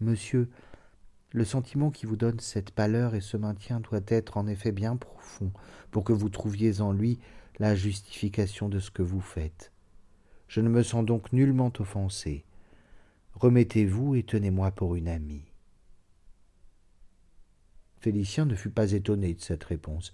Monsieur, 0.00 0.48
le 1.32 1.44
sentiment 1.44 1.90
qui 1.90 2.06
vous 2.06 2.16
donne 2.16 2.40
cette 2.40 2.70
pâleur 2.70 3.14
et 3.14 3.20
ce 3.20 3.36
maintien 3.36 3.80
doit 3.80 4.00
être 4.08 4.38
en 4.38 4.46
effet 4.46 4.72
bien 4.72 4.96
profond 4.96 5.52
pour 5.90 6.04
que 6.04 6.14
vous 6.14 6.30
trouviez 6.30 6.80
en 6.80 6.92
lui 6.92 7.18
la 7.58 7.74
justification 7.74 8.70
de 8.70 8.78
ce 8.78 8.90
que 8.90 9.02
vous 9.02 9.20
faites. 9.20 9.70
Je 10.48 10.62
ne 10.62 10.70
me 10.70 10.82
sens 10.82 11.04
donc 11.04 11.34
nullement 11.34 11.72
offensé. 11.78 12.44
Remettez-vous 13.34 14.14
et 14.14 14.22
tenez-moi 14.22 14.70
pour 14.70 14.96
une 14.96 15.08
amie. 15.08 15.49
Félicien 18.00 18.46
ne 18.46 18.54
fut 18.54 18.70
pas 18.70 18.92
étonné 18.92 19.34
de 19.34 19.40
cette 19.40 19.64
réponse. 19.64 20.10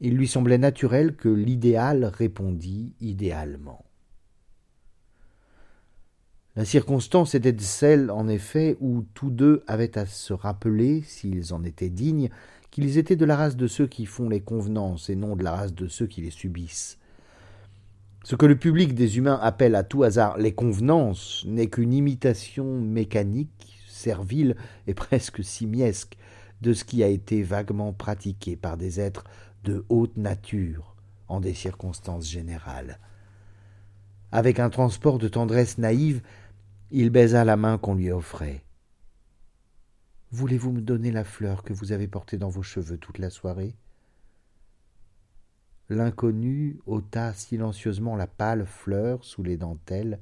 Il 0.00 0.16
lui 0.16 0.26
semblait 0.26 0.58
naturel 0.58 1.14
que 1.14 1.28
l'idéal 1.28 2.04
répondît 2.04 2.92
idéalement. 3.00 3.84
La 6.56 6.64
circonstance 6.64 7.36
était 7.36 7.56
celle, 7.58 8.10
en 8.10 8.26
effet, 8.26 8.76
où 8.80 9.04
tous 9.14 9.30
deux 9.30 9.62
avaient 9.68 9.96
à 9.96 10.06
se 10.06 10.32
rappeler, 10.32 11.02
s'ils 11.02 11.54
en 11.54 11.62
étaient 11.62 11.90
dignes, 11.90 12.30
qu'ils 12.72 12.98
étaient 12.98 13.16
de 13.16 13.24
la 13.24 13.36
race 13.36 13.56
de 13.56 13.68
ceux 13.68 13.86
qui 13.86 14.06
font 14.06 14.28
les 14.28 14.40
convenances 14.40 15.08
et 15.08 15.14
non 15.14 15.36
de 15.36 15.44
la 15.44 15.52
race 15.52 15.74
de 15.74 15.86
ceux 15.86 16.06
qui 16.06 16.22
les 16.22 16.30
subissent. 16.30 16.98
Ce 18.24 18.34
que 18.34 18.46
le 18.46 18.56
public 18.56 18.94
des 18.94 19.18
humains 19.18 19.38
appelle 19.40 19.74
à 19.74 19.84
tout 19.84 20.02
hasard 20.02 20.36
les 20.38 20.52
convenances 20.52 21.44
n'est 21.46 21.68
qu'une 21.68 21.92
imitation 21.92 22.80
mécanique, 22.80 23.78
servile 23.86 24.56
et 24.86 24.94
presque 24.94 25.44
simiesque 25.44 26.16
de 26.60 26.72
ce 26.72 26.84
qui 26.84 27.02
a 27.02 27.08
été 27.08 27.42
vaguement 27.42 27.92
pratiqué 27.92 28.56
par 28.56 28.76
des 28.76 29.00
êtres 29.00 29.24
de 29.64 29.84
haute 29.88 30.16
nature 30.16 30.96
en 31.28 31.40
des 31.40 31.54
circonstances 31.54 32.28
générales. 32.28 32.98
Avec 34.32 34.58
un 34.58 34.70
transport 34.70 35.18
de 35.18 35.28
tendresse 35.28 35.78
naïve, 35.78 36.22
il 36.90 37.10
baisa 37.10 37.44
la 37.44 37.56
main 37.56 37.78
qu'on 37.78 37.94
lui 37.94 38.10
offrait. 38.10 38.64
Voulez-vous 40.32 40.72
me 40.72 40.80
donner 40.80 41.10
la 41.10 41.24
fleur 41.24 41.62
que 41.62 41.72
vous 41.72 41.92
avez 41.92 42.06
portée 42.06 42.36
dans 42.36 42.48
vos 42.48 42.62
cheveux 42.62 42.98
toute 42.98 43.18
la 43.18 43.30
soirée? 43.30 43.74
L'inconnu 45.88 46.78
ôta 46.86 47.32
silencieusement 47.32 48.14
la 48.14 48.28
pâle 48.28 48.64
fleur 48.64 49.24
sous 49.24 49.42
les 49.42 49.56
dentelles, 49.56 50.20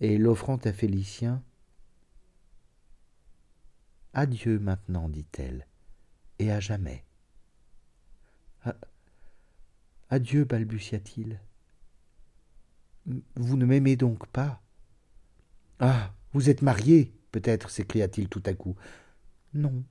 et 0.00 0.18
l'offrant 0.18 0.56
à 0.56 0.72
Félicien. 0.72 1.42
Adieu 4.14 4.58
maintenant, 4.58 5.08
dit-elle, 5.08 5.66
et 6.38 6.50
à 6.50 6.60
jamais. 6.60 7.04
Adieu, 10.10 10.44
balbutia-t-il. 10.44 11.40
Vous 13.36 13.56
ne 13.56 13.64
m'aimez 13.64 13.96
donc 13.96 14.26
pas 14.26 14.60
Ah. 15.80 16.12
Vous 16.34 16.48
êtes 16.48 16.62
marié, 16.62 17.12
peut-être, 17.30 17.68
s'écria-t-il 17.68 18.28
tout 18.28 18.42
à 18.46 18.54
coup. 18.54 18.74
Non. 19.52 19.84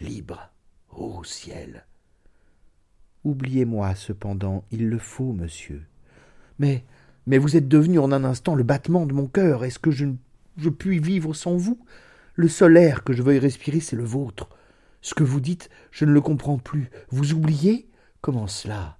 Libre. 0.00 0.50
Ô 0.90 1.24
ciel. 1.24 1.86
Oubliez-moi, 3.24 3.94
cependant, 3.94 4.64
il 4.70 4.88
le 4.88 4.98
faut, 4.98 5.32
monsieur. 5.32 5.86
Mais. 6.58 6.84
Mais 7.26 7.38
vous 7.38 7.56
êtes 7.56 7.68
devenu 7.68 7.98
en 7.98 8.12
un 8.12 8.22
instant 8.22 8.54
le 8.54 8.64
battement 8.64 9.06
de 9.06 9.14
mon 9.14 9.26
cœur. 9.26 9.64
Est-ce 9.64 9.78
que 9.78 9.90
je, 9.90 10.04
je 10.58 10.68
puis 10.68 10.98
vivre 10.98 11.32
sans 11.32 11.56
vous? 11.56 11.82
Le 12.34 12.48
seul 12.48 12.76
air 12.76 13.04
que 13.04 13.12
je 13.12 13.22
veuille 13.22 13.38
respirer, 13.38 13.80
c'est 13.80 13.96
le 13.96 14.04
vôtre. 14.04 14.48
Ce 15.00 15.14
que 15.14 15.22
vous 15.22 15.40
dites, 15.40 15.70
je 15.90 16.04
ne 16.04 16.12
le 16.12 16.20
comprends 16.20 16.58
plus. 16.58 16.90
Vous 17.10 17.32
oubliez? 17.32 17.88
Comment 18.20 18.46
cela? 18.48 18.98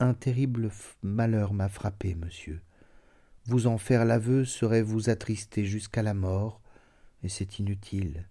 Un 0.00 0.14
terrible 0.14 0.70
malheur 1.02 1.52
m'a 1.52 1.68
frappé, 1.68 2.14
monsieur. 2.14 2.60
Vous 3.46 3.66
en 3.66 3.78
faire 3.78 4.04
l'aveu 4.04 4.44
serait 4.44 4.82
vous 4.82 5.10
attrister 5.10 5.64
jusqu'à 5.64 6.02
la 6.02 6.14
mort, 6.14 6.60
et 7.22 7.28
c'est 7.28 7.58
inutile. 7.58 8.28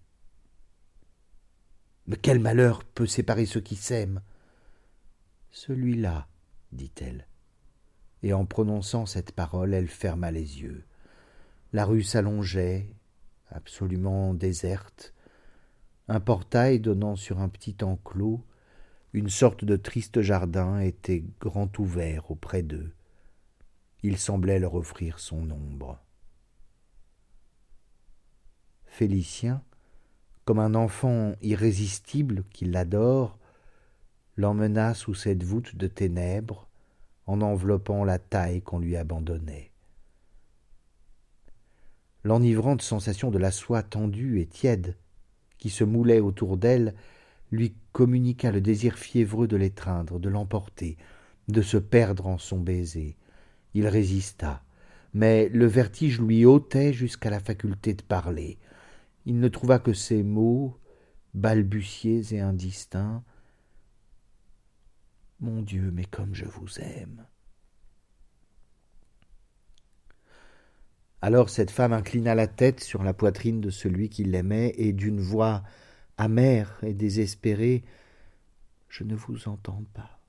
Mais 2.06 2.16
quel 2.16 2.40
malheur 2.40 2.84
peut 2.84 3.06
séparer 3.06 3.46
ceux 3.46 3.60
qui 3.62 3.76
s'aiment? 3.76 4.20
Celui-là, 5.52 6.28
dit-elle. 6.72 7.26
Et 8.22 8.34
en 8.34 8.44
prononçant 8.44 9.06
cette 9.06 9.32
parole, 9.32 9.72
elle 9.72 9.88
ferma 9.88 10.30
les 10.30 10.60
yeux. 10.60 10.84
La 11.74 11.84
rue 11.84 12.04
s'allongeait, 12.04 12.88
absolument 13.50 14.32
déserte. 14.32 15.12
Un 16.06 16.20
portail 16.20 16.78
donnant 16.78 17.16
sur 17.16 17.40
un 17.40 17.48
petit 17.48 17.74
enclos, 17.82 18.44
une 19.12 19.28
sorte 19.28 19.64
de 19.64 19.74
triste 19.74 20.20
jardin, 20.20 20.78
était 20.78 21.24
grand 21.40 21.76
ouvert 21.80 22.30
auprès 22.30 22.62
d'eux. 22.62 22.92
Il 24.04 24.18
semblait 24.18 24.60
leur 24.60 24.76
offrir 24.76 25.18
son 25.18 25.50
ombre. 25.50 25.98
Félicien, 28.84 29.60
comme 30.44 30.60
un 30.60 30.76
enfant 30.76 31.32
irrésistible 31.42 32.44
qui 32.50 32.66
l'adore, 32.66 33.36
l'emmena 34.36 34.94
sous 34.94 35.14
cette 35.14 35.42
voûte 35.42 35.74
de 35.74 35.88
ténèbres 35.88 36.68
en 37.26 37.40
enveloppant 37.40 38.04
la 38.04 38.20
taille 38.20 38.62
qu'on 38.62 38.78
lui 38.78 38.96
abandonnait. 38.96 39.73
L'enivrante 42.24 42.80
sensation 42.80 43.30
de 43.30 43.38
la 43.38 43.50
soie 43.50 43.82
tendue 43.82 44.40
et 44.40 44.46
tiède 44.46 44.96
qui 45.58 45.70
se 45.70 45.84
moulait 45.84 46.20
autour 46.20 46.56
d'elle 46.56 46.94
lui 47.50 47.74
communiqua 47.92 48.50
le 48.50 48.60
désir 48.60 48.98
fiévreux 48.98 49.46
de 49.46 49.56
l'étreindre, 49.56 50.18
de 50.18 50.28
l'emporter, 50.28 50.96
de 51.48 51.62
se 51.62 51.76
perdre 51.76 52.26
en 52.26 52.38
son 52.38 52.58
baiser. 52.58 53.16
Il 53.74 53.86
résista, 53.86 54.64
mais 55.12 55.48
le 55.48 55.66
vertige 55.66 56.20
lui 56.20 56.44
ôtait 56.44 56.92
jusqu'à 56.92 57.30
la 57.30 57.40
faculté 57.40 57.94
de 57.94 58.02
parler. 58.02 58.58
Il 59.26 59.38
ne 59.38 59.48
trouva 59.48 59.78
que 59.78 59.92
ces 59.92 60.22
mots, 60.22 60.78
balbutiés 61.34 62.34
et 62.34 62.40
indistincts. 62.40 63.22
Mon 65.40 65.62
Dieu, 65.62 65.90
mais 65.92 66.04
comme 66.04 66.34
je 66.34 66.46
vous 66.46 66.80
aime. 66.80 67.24
Alors 71.24 71.48
cette 71.48 71.70
femme 71.70 71.94
inclina 71.94 72.34
la 72.34 72.46
tête 72.46 72.80
sur 72.80 73.02
la 73.02 73.14
poitrine 73.14 73.62
de 73.62 73.70
celui 73.70 74.10
qui 74.10 74.24
l'aimait, 74.24 74.74
et 74.76 74.92
d'une 74.92 75.20
voix 75.20 75.62
amère 76.18 76.78
et 76.82 76.92
désespérée 76.92 77.82
Je 78.90 79.04
ne 79.04 79.14
vous 79.14 79.48
entends 79.48 79.84
pas. 79.94 80.20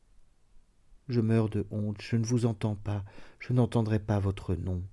Je 1.09 1.19
meurs 1.19 1.49
de 1.49 1.67
honte, 1.69 2.01
je 2.01 2.15
ne 2.15 2.23
vous 2.23 2.45
entends 2.45 2.77
pas, 2.77 3.03
je 3.39 3.51
n'entendrai 3.51 3.99
pas 3.99 4.19
votre 4.19 4.55
nom, 4.55 4.83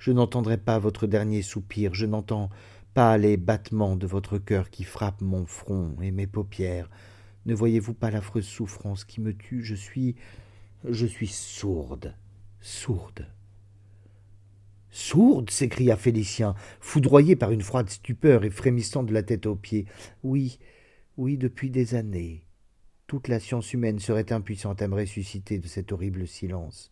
je 0.00 0.10
n'entendrai 0.10 0.58
pas 0.58 0.80
votre 0.80 1.06
dernier 1.06 1.42
soupir, 1.42 1.94
je 1.94 2.06
n'entends 2.06 2.50
pas 2.92 3.16
les 3.16 3.36
battements 3.36 3.94
de 3.94 4.08
votre 4.08 4.38
cœur 4.38 4.70
qui 4.70 4.82
frappent 4.82 5.20
mon 5.20 5.46
front 5.46 5.94
et 6.02 6.10
mes 6.10 6.26
paupières. 6.26 6.90
Ne 7.46 7.54
voyez-vous 7.54 7.94
pas 7.94 8.10
l'affreuse 8.10 8.48
souffrance 8.48 9.04
qui 9.04 9.20
me 9.20 9.36
tue? 9.36 9.62
Je 9.62 9.76
suis. 9.76 10.16
je 10.84 11.06
suis 11.06 11.28
sourde, 11.28 12.16
sourde. 12.60 13.28
Sourde 14.98 15.48
s'écria 15.50 15.96
Félicien, 15.96 16.56
foudroyé 16.80 17.36
par 17.36 17.52
une 17.52 17.62
froide 17.62 17.88
stupeur 17.88 18.42
et 18.42 18.50
frémissant 18.50 19.04
de 19.04 19.14
la 19.14 19.22
tête 19.22 19.46
aux 19.46 19.54
pieds. 19.54 19.86
Oui, 20.24 20.58
oui, 21.16 21.38
depuis 21.38 21.70
des 21.70 21.94
années. 21.94 22.42
Toute 23.06 23.28
la 23.28 23.38
science 23.38 23.72
humaine 23.72 24.00
serait 24.00 24.32
impuissante 24.32 24.82
à 24.82 24.88
me 24.88 24.96
ressusciter 24.96 25.60
de 25.60 25.68
cet 25.68 25.92
horrible 25.92 26.26
silence. 26.26 26.90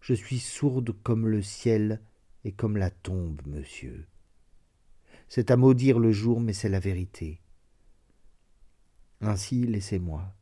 Je 0.00 0.14
suis 0.14 0.40
sourde 0.40 0.90
comme 1.04 1.28
le 1.28 1.40
ciel 1.40 2.00
et 2.42 2.50
comme 2.50 2.76
la 2.76 2.90
tombe, 2.90 3.40
monsieur. 3.46 4.08
C'est 5.28 5.52
à 5.52 5.56
maudire 5.56 6.00
le 6.00 6.10
jour, 6.10 6.40
mais 6.40 6.52
c'est 6.52 6.68
la 6.68 6.80
vérité. 6.80 7.40
Ainsi, 9.20 9.64
laissez-moi. 9.64 10.34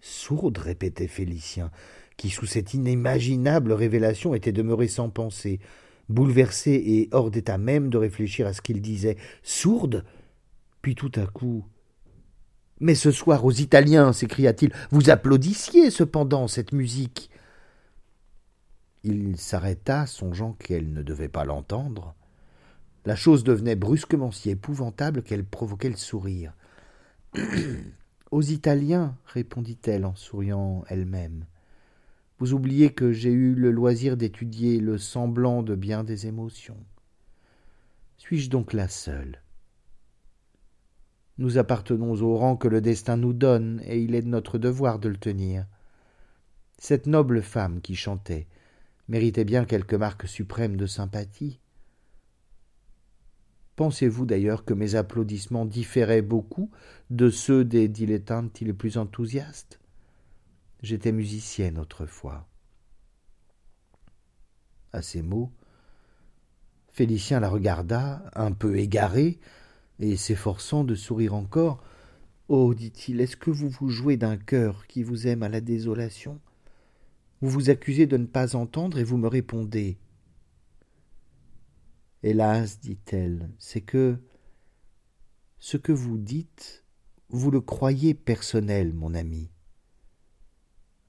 Sourde, 0.00 0.58
répétait 0.58 1.08
Félicien 1.08 1.72
qui, 2.16 2.30
sous 2.30 2.46
cette 2.46 2.74
inimaginable 2.74 3.72
révélation, 3.72 4.34
était 4.34 4.52
demeuré 4.52 4.88
sans 4.88 5.10
pensée, 5.10 5.60
bouleversé 6.08 6.72
et 6.72 7.08
hors 7.12 7.30
d'état 7.30 7.58
même 7.58 7.90
de 7.90 7.98
réfléchir 7.98 8.46
à 8.46 8.52
ce 8.52 8.62
qu'il 8.62 8.80
disait, 8.80 9.16
sourde. 9.42 10.04
Puis 10.82 10.94
tout 10.94 11.12
à 11.16 11.26
coup. 11.26 11.64
Mais 12.80 12.94
ce 12.94 13.10
soir 13.10 13.44
aux 13.44 13.52
Italiens, 13.52 14.12
s'écria-t-il, 14.12 14.72
vous 14.90 15.10
applaudissiez 15.10 15.90
cependant 15.90 16.46
cette 16.46 16.72
musique. 16.72 17.30
Il 19.02 19.36
s'arrêta, 19.36 20.06
songeant 20.06 20.52
qu'elle 20.52 20.92
ne 20.92 21.02
devait 21.02 21.28
pas 21.28 21.44
l'entendre. 21.44 22.14
La 23.04 23.14
chose 23.14 23.44
devenait 23.44 23.76
brusquement 23.76 24.32
si 24.32 24.50
épouvantable 24.50 25.22
qu'elle 25.22 25.44
provoquait 25.44 25.88
le 25.88 25.96
sourire. 25.96 26.52
Aux 28.32 28.42
Italiens, 28.42 29.16
répondit-elle 29.26 30.04
en 30.04 30.16
souriant 30.16 30.84
elle-même. 30.88 31.44
Vous 32.38 32.52
oubliez 32.52 32.92
que 32.92 33.12
j'ai 33.12 33.32
eu 33.32 33.54
le 33.54 33.70
loisir 33.70 34.18
d'étudier 34.18 34.78
le 34.78 34.98
semblant 34.98 35.62
de 35.62 35.74
bien 35.74 36.04
des 36.04 36.26
émotions. 36.26 36.84
Suis-je 38.18 38.50
donc 38.50 38.74
la 38.74 38.88
seule? 38.88 39.40
Nous 41.38 41.56
appartenons 41.56 42.20
au 42.22 42.36
rang 42.36 42.56
que 42.56 42.68
le 42.68 42.82
destin 42.82 43.16
nous 43.16 43.32
donne, 43.32 43.80
et 43.84 44.00
il 44.00 44.14
est 44.14 44.22
de 44.22 44.28
notre 44.28 44.58
devoir 44.58 44.98
de 44.98 45.08
le 45.08 45.16
tenir. 45.16 45.66
Cette 46.78 47.06
noble 47.06 47.42
femme 47.42 47.80
qui 47.80 47.94
chantait 47.94 48.46
méritait 49.08 49.44
bien 49.44 49.64
quelque 49.64 49.96
marque 49.96 50.28
suprême 50.28 50.76
de 50.76 50.86
sympathie. 50.86 51.60
Pensez-vous 53.76 54.26
d'ailleurs 54.26 54.64
que 54.64 54.74
mes 54.74 54.94
applaudissements 54.94 55.64
différaient 55.64 56.22
beaucoup 56.22 56.70
de 57.10 57.30
ceux 57.30 57.64
des 57.64 57.88
dilettanti 57.88 58.64
les 58.64 58.72
plus 58.72 58.98
enthousiastes? 58.98 59.80
J'étais 60.82 61.12
musicienne 61.12 61.78
autrefois. 61.78 62.46
À 64.92 65.02
ces 65.02 65.22
mots, 65.22 65.52
Félicien 66.92 67.40
la 67.40 67.50
regarda, 67.50 68.24
un 68.34 68.52
peu 68.52 68.78
égaré, 68.78 69.38
et 69.98 70.16
s'efforçant 70.16 70.84
de 70.84 70.94
sourire 70.94 71.34
encore. 71.34 71.82
Oh, 72.48 72.74
dit-il, 72.74 73.20
est-ce 73.20 73.36
que 73.36 73.50
vous 73.50 73.68
vous 73.68 73.90
jouez 73.90 74.16
d'un 74.16 74.36
cœur 74.36 74.86
qui 74.86 75.02
vous 75.02 75.26
aime 75.26 75.42
à 75.42 75.48
la 75.48 75.60
désolation? 75.60 76.40
Vous 77.42 77.50
vous 77.50 77.68
accusez 77.70 78.06
de 78.06 78.16
ne 78.16 78.26
pas 78.26 78.56
entendre 78.56 78.98
et 78.98 79.04
vous 79.04 79.18
me 79.18 79.28
répondez. 79.28 79.98
Hélas, 82.22 82.80
dit-elle, 82.80 83.50
c'est 83.58 83.82
que 83.82 84.18
ce 85.58 85.76
que 85.76 85.92
vous 85.92 86.16
dites, 86.16 86.84
vous 87.28 87.50
le 87.50 87.60
croyez 87.60 88.14
personnel, 88.14 88.94
mon 88.94 89.14
ami. 89.14 89.50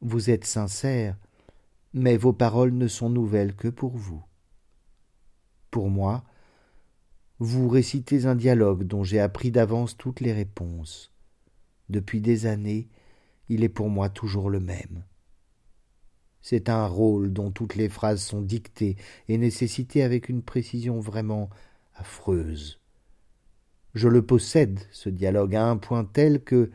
Vous 0.01 0.29
êtes 0.29 0.45
sincère, 0.45 1.17
mais 1.93 2.17
vos 2.17 2.33
paroles 2.33 2.73
ne 2.73 2.87
sont 2.87 3.09
nouvelles 3.09 3.55
que 3.55 3.67
pour 3.67 3.97
vous. 3.97 4.23
Pour 5.71 5.89
moi, 5.89 6.23
vous 7.39 7.67
récitez 7.67 8.25
un 8.25 8.35
dialogue 8.35 8.83
dont 8.83 9.03
j'ai 9.03 9.19
appris 9.19 9.51
d'avance 9.51 9.97
toutes 9.97 10.19
les 10.19 10.33
réponses. 10.33 11.11
Depuis 11.89 12.21
des 12.21 12.45
années, 12.45 12.89
il 13.49 13.63
est 13.63 13.69
pour 13.69 13.89
moi 13.89 14.09
toujours 14.09 14.49
le 14.49 14.59
même. 14.59 15.03
C'est 16.41 16.69
un 16.69 16.85
rôle 16.85 17.33
dont 17.33 17.51
toutes 17.51 17.75
les 17.75 17.89
phrases 17.89 18.21
sont 18.21 18.41
dictées 18.41 18.95
et 19.27 19.37
nécessitées 19.37 20.03
avec 20.03 20.29
une 20.29 20.41
précision 20.41 20.99
vraiment 20.99 21.49
affreuse. 21.95 22.79
Je 23.95 24.07
le 24.07 24.21
possède, 24.21 24.79
ce 24.91 25.09
dialogue, 25.09 25.55
à 25.55 25.65
un 25.65 25.77
point 25.77 26.05
tel 26.05 26.43
que, 26.43 26.71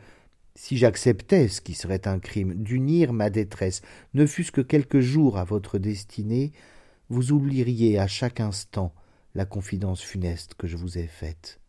si 0.55 0.77
j'acceptais, 0.77 1.47
ce 1.47 1.61
qui 1.61 1.73
serait 1.73 2.07
un 2.07 2.19
crime, 2.19 2.53
d'unir 2.53 3.13
ma 3.13 3.29
détresse, 3.29 3.81
ne 4.13 4.25
fût-ce 4.25 4.51
que 4.51 4.61
quelques 4.61 4.99
jours 4.99 5.37
à 5.37 5.43
votre 5.43 5.79
destinée, 5.79 6.51
vous 7.09 7.31
oublieriez 7.31 7.99
à 7.99 8.07
chaque 8.07 8.39
instant 8.39 8.93
la 9.35 9.45
confidence 9.45 10.01
funeste 10.01 10.53
que 10.55 10.67
je 10.67 10.77
vous 10.77 10.97
ai 10.97 11.07
faite. 11.07 11.59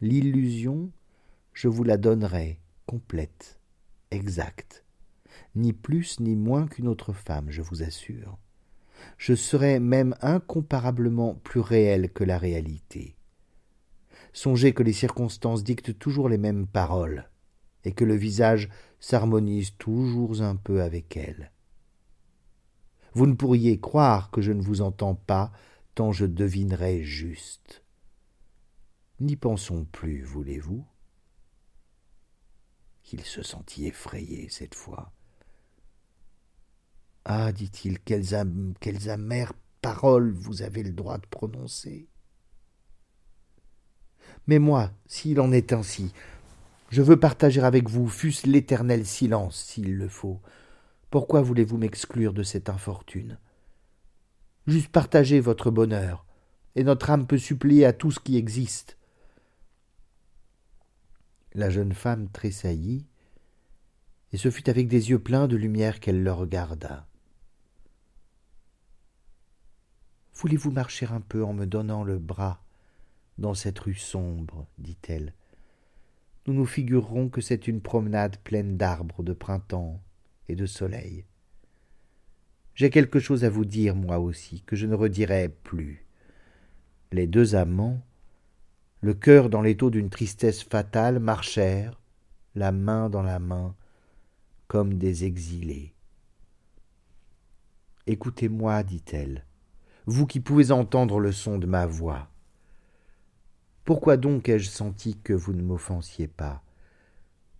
L'illusion, 0.00 0.90
je 1.52 1.68
vous 1.68 1.82
la 1.82 1.96
donnerai 1.96 2.60
complète, 2.86 3.58
exacte, 4.10 4.84
ni 5.54 5.72
plus 5.72 6.20
ni 6.20 6.36
moins 6.36 6.66
qu'une 6.66 6.86
autre 6.86 7.12
femme, 7.12 7.50
je 7.50 7.62
vous 7.62 7.82
assure. 7.82 8.38
Je 9.18 9.34
serai 9.34 9.80
même 9.80 10.14
incomparablement 10.20 11.34
plus 11.34 11.60
réel 11.60 12.10
que 12.12 12.24
la 12.24 12.38
réalité. 12.38 13.16
Songez 14.36 14.74
que 14.74 14.82
les 14.82 14.92
circonstances 14.92 15.64
dictent 15.64 15.98
toujours 15.98 16.28
les 16.28 16.36
mêmes 16.36 16.66
paroles, 16.66 17.30
et 17.84 17.92
que 17.92 18.04
le 18.04 18.14
visage 18.14 18.68
s'harmonise 19.00 19.74
toujours 19.78 20.42
un 20.42 20.56
peu 20.56 20.82
avec 20.82 21.16
elles. 21.16 21.52
Vous 23.14 23.26
ne 23.26 23.32
pourriez 23.32 23.80
croire 23.80 24.30
que 24.30 24.42
je 24.42 24.52
ne 24.52 24.60
vous 24.60 24.82
entends 24.82 25.14
pas, 25.14 25.52
tant 25.94 26.12
je 26.12 26.26
devinerais 26.26 27.02
juste. 27.02 27.82
N'y 29.20 29.36
pensons 29.36 29.86
plus, 29.86 30.22
voulez-vous? 30.22 30.84
Il 33.12 33.22
se 33.22 33.42
sentit 33.42 33.86
effrayé 33.86 34.50
cette 34.50 34.74
fois. 34.74 35.14
Ah, 37.24 37.52
dit-il, 37.52 38.00
quelles, 38.00 38.26
quelles 38.80 39.08
amères 39.08 39.54
paroles 39.80 40.30
vous 40.30 40.60
avez 40.60 40.82
le 40.82 40.92
droit 40.92 41.16
de 41.16 41.26
prononcer? 41.26 42.10
Mais 44.46 44.58
moi, 44.58 44.90
s'il 45.06 45.40
en 45.40 45.50
est 45.52 45.72
ainsi, 45.72 46.12
je 46.90 47.02
veux 47.02 47.18
partager 47.18 47.60
avec 47.60 47.88
vous, 47.88 48.08
fût-ce 48.08 48.46
l'éternel 48.46 49.04
silence, 49.04 49.56
s'il 49.56 49.96
le 49.96 50.08
faut. 50.08 50.40
Pourquoi 51.10 51.42
voulez-vous 51.42 51.78
m'exclure 51.78 52.32
de 52.32 52.42
cette 52.42 52.68
infortune? 52.68 53.38
Juste 54.66 54.88
partager 54.88 55.40
votre 55.40 55.70
bonheur, 55.70 56.24
et 56.76 56.84
notre 56.84 57.10
âme 57.10 57.26
peut 57.26 57.38
supplier 57.38 57.84
à 57.84 57.92
tout 57.92 58.10
ce 58.10 58.20
qui 58.20 58.36
existe. 58.36 58.96
La 61.54 61.70
jeune 61.70 61.92
femme 61.92 62.28
tressaillit, 62.28 63.06
et 64.32 64.36
ce 64.36 64.50
fut 64.50 64.68
avec 64.68 64.88
des 64.88 65.10
yeux 65.10 65.18
pleins 65.18 65.48
de 65.48 65.56
lumière 65.56 66.00
qu'elle 66.00 66.22
le 66.22 66.32
regarda. 66.32 67.06
Voulez-vous 70.34 70.70
marcher 70.70 71.06
un 71.06 71.20
peu 71.20 71.42
en 71.44 71.54
me 71.54 71.64
donnant 71.64 72.04
le 72.04 72.18
bras? 72.18 72.65
Dans 73.38 73.54
cette 73.54 73.78
rue 73.78 73.94
sombre 73.94 74.66
dit-elle. 74.78 75.34
Nous 76.46 76.54
nous 76.54 76.66
figurerons 76.66 77.28
que 77.28 77.40
c'est 77.40 77.66
une 77.66 77.80
promenade 77.80 78.38
pleine 78.38 78.76
d'arbres 78.76 79.22
de 79.22 79.32
printemps 79.32 80.00
et 80.48 80.54
de 80.54 80.66
soleil. 80.66 81.24
J'ai 82.74 82.90
quelque 82.90 83.18
chose 83.18 83.44
à 83.44 83.50
vous 83.50 83.64
dire, 83.64 83.96
moi 83.96 84.18
aussi, 84.18 84.62
que 84.62 84.76
je 84.76 84.86
ne 84.86 84.94
redirai 84.94 85.48
plus. 85.48 86.06
Les 87.10 87.26
deux 87.26 87.54
amants, 87.54 88.00
le 89.00 89.14
cœur 89.14 89.48
dans 89.50 89.62
l'étau 89.62 89.90
d'une 89.90 90.10
tristesse 90.10 90.62
fatale, 90.62 91.18
marchèrent, 91.18 92.00
la 92.54 92.72
main 92.72 93.08
dans 93.08 93.22
la 93.22 93.38
main, 93.38 93.74
comme 94.68 94.94
des 94.94 95.24
exilés. 95.24 95.94
Écoutez-moi, 98.06 98.82
dit-elle, 98.82 99.44
vous 100.06 100.26
qui 100.26 100.40
pouvez 100.40 100.70
entendre 100.70 101.18
le 101.18 101.32
son 101.32 101.58
de 101.58 101.66
ma 101.66 101.86
voix. 101.86 102.28
Pourquoi 103.86 104.16
donc 104.16 104.48
ai-je 104.48 104.68
senti 104.68 105.16
que 105.16 105.32
vous 105.32 105.52
ne 105.52 105.62
m'offensiez 105.62 106.26
pas? 106.26 106.64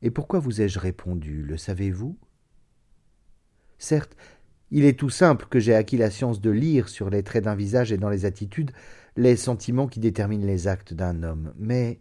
Et 0.03 0.11
pourquoi 0.11 0.41
vous 0.41 0.61
ai-je 0.61 0.81
répondu, 0.81 1.45
le 1.45 1.57
savez-vous? 1.57 2.19
Certes, 3.79 4.17
il 4.73 4.85
est 4.85 4.99
tout 4.99 5.09
simple 5.09 5.47
que 5.49 5.61
j'ai 5.61 5.77
acquis 5.77 5.97
la 5.97 6.11
science 6.11 6.41
de 6.41 6.51
lire 6.51 6.89
sur 6.89 7.11
les 7.11 7.23
traits 7.23 7.45
d'un 7.45 7.55
visage 7.55 7.93
et 7.93 7.97
dans 7.97 8.11
les 8.11 8.25
attitudes 8.25 8.73
les 9.17 9.37
sentiments 9.37 9.87
qui 9.87 10.01
déterminent 10.01 10.45
les 10.45 10.67
actes 10.67 10.93
d'un 10.93 11.23
homme, 11.23 11.55
mais 11.59 12.01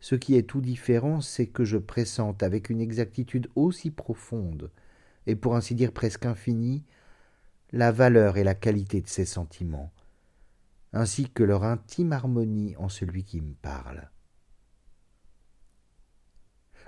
ce 0.00 0.16
qui 0.16 0.34
est 0.34 0.48
tout 0.48 0.60
différent, 0.60 1.20
c'est 1.20 1.46
que 1.46 1.64
je 1.64 1.78
pressente 1.78 2.42
avec 2.42 2.70
une 2.70 2.80
exactitude 2.80 3.48
aussi 3.54 3.92
profonde, 3.92 4.72
et 5.28 5.36
pour 5.36 5.54
ainsi 5.54 5.76
dire 5.76 5.92
presque 5.92 6.26
infinie, 6.26 6.82
la 7.70 7.92
valeur 7.92 8.36
et 8.36 8.42
la 8.42 8.56
qualité 8.56 9.00
de 9.00 9.08
ces 9.08 9.26
sentiments, 9.26 9.92
ainsi 10.92 11.30
que 11.30 11.42
leur 11.42 11.64
intime 11.64 12.12
harmonie 12.12 12.74
en 12.76 12.88
celui 12.88 13.24
qui 13.24 13.40
me 13.40 13.54
parle. 13.54 14.10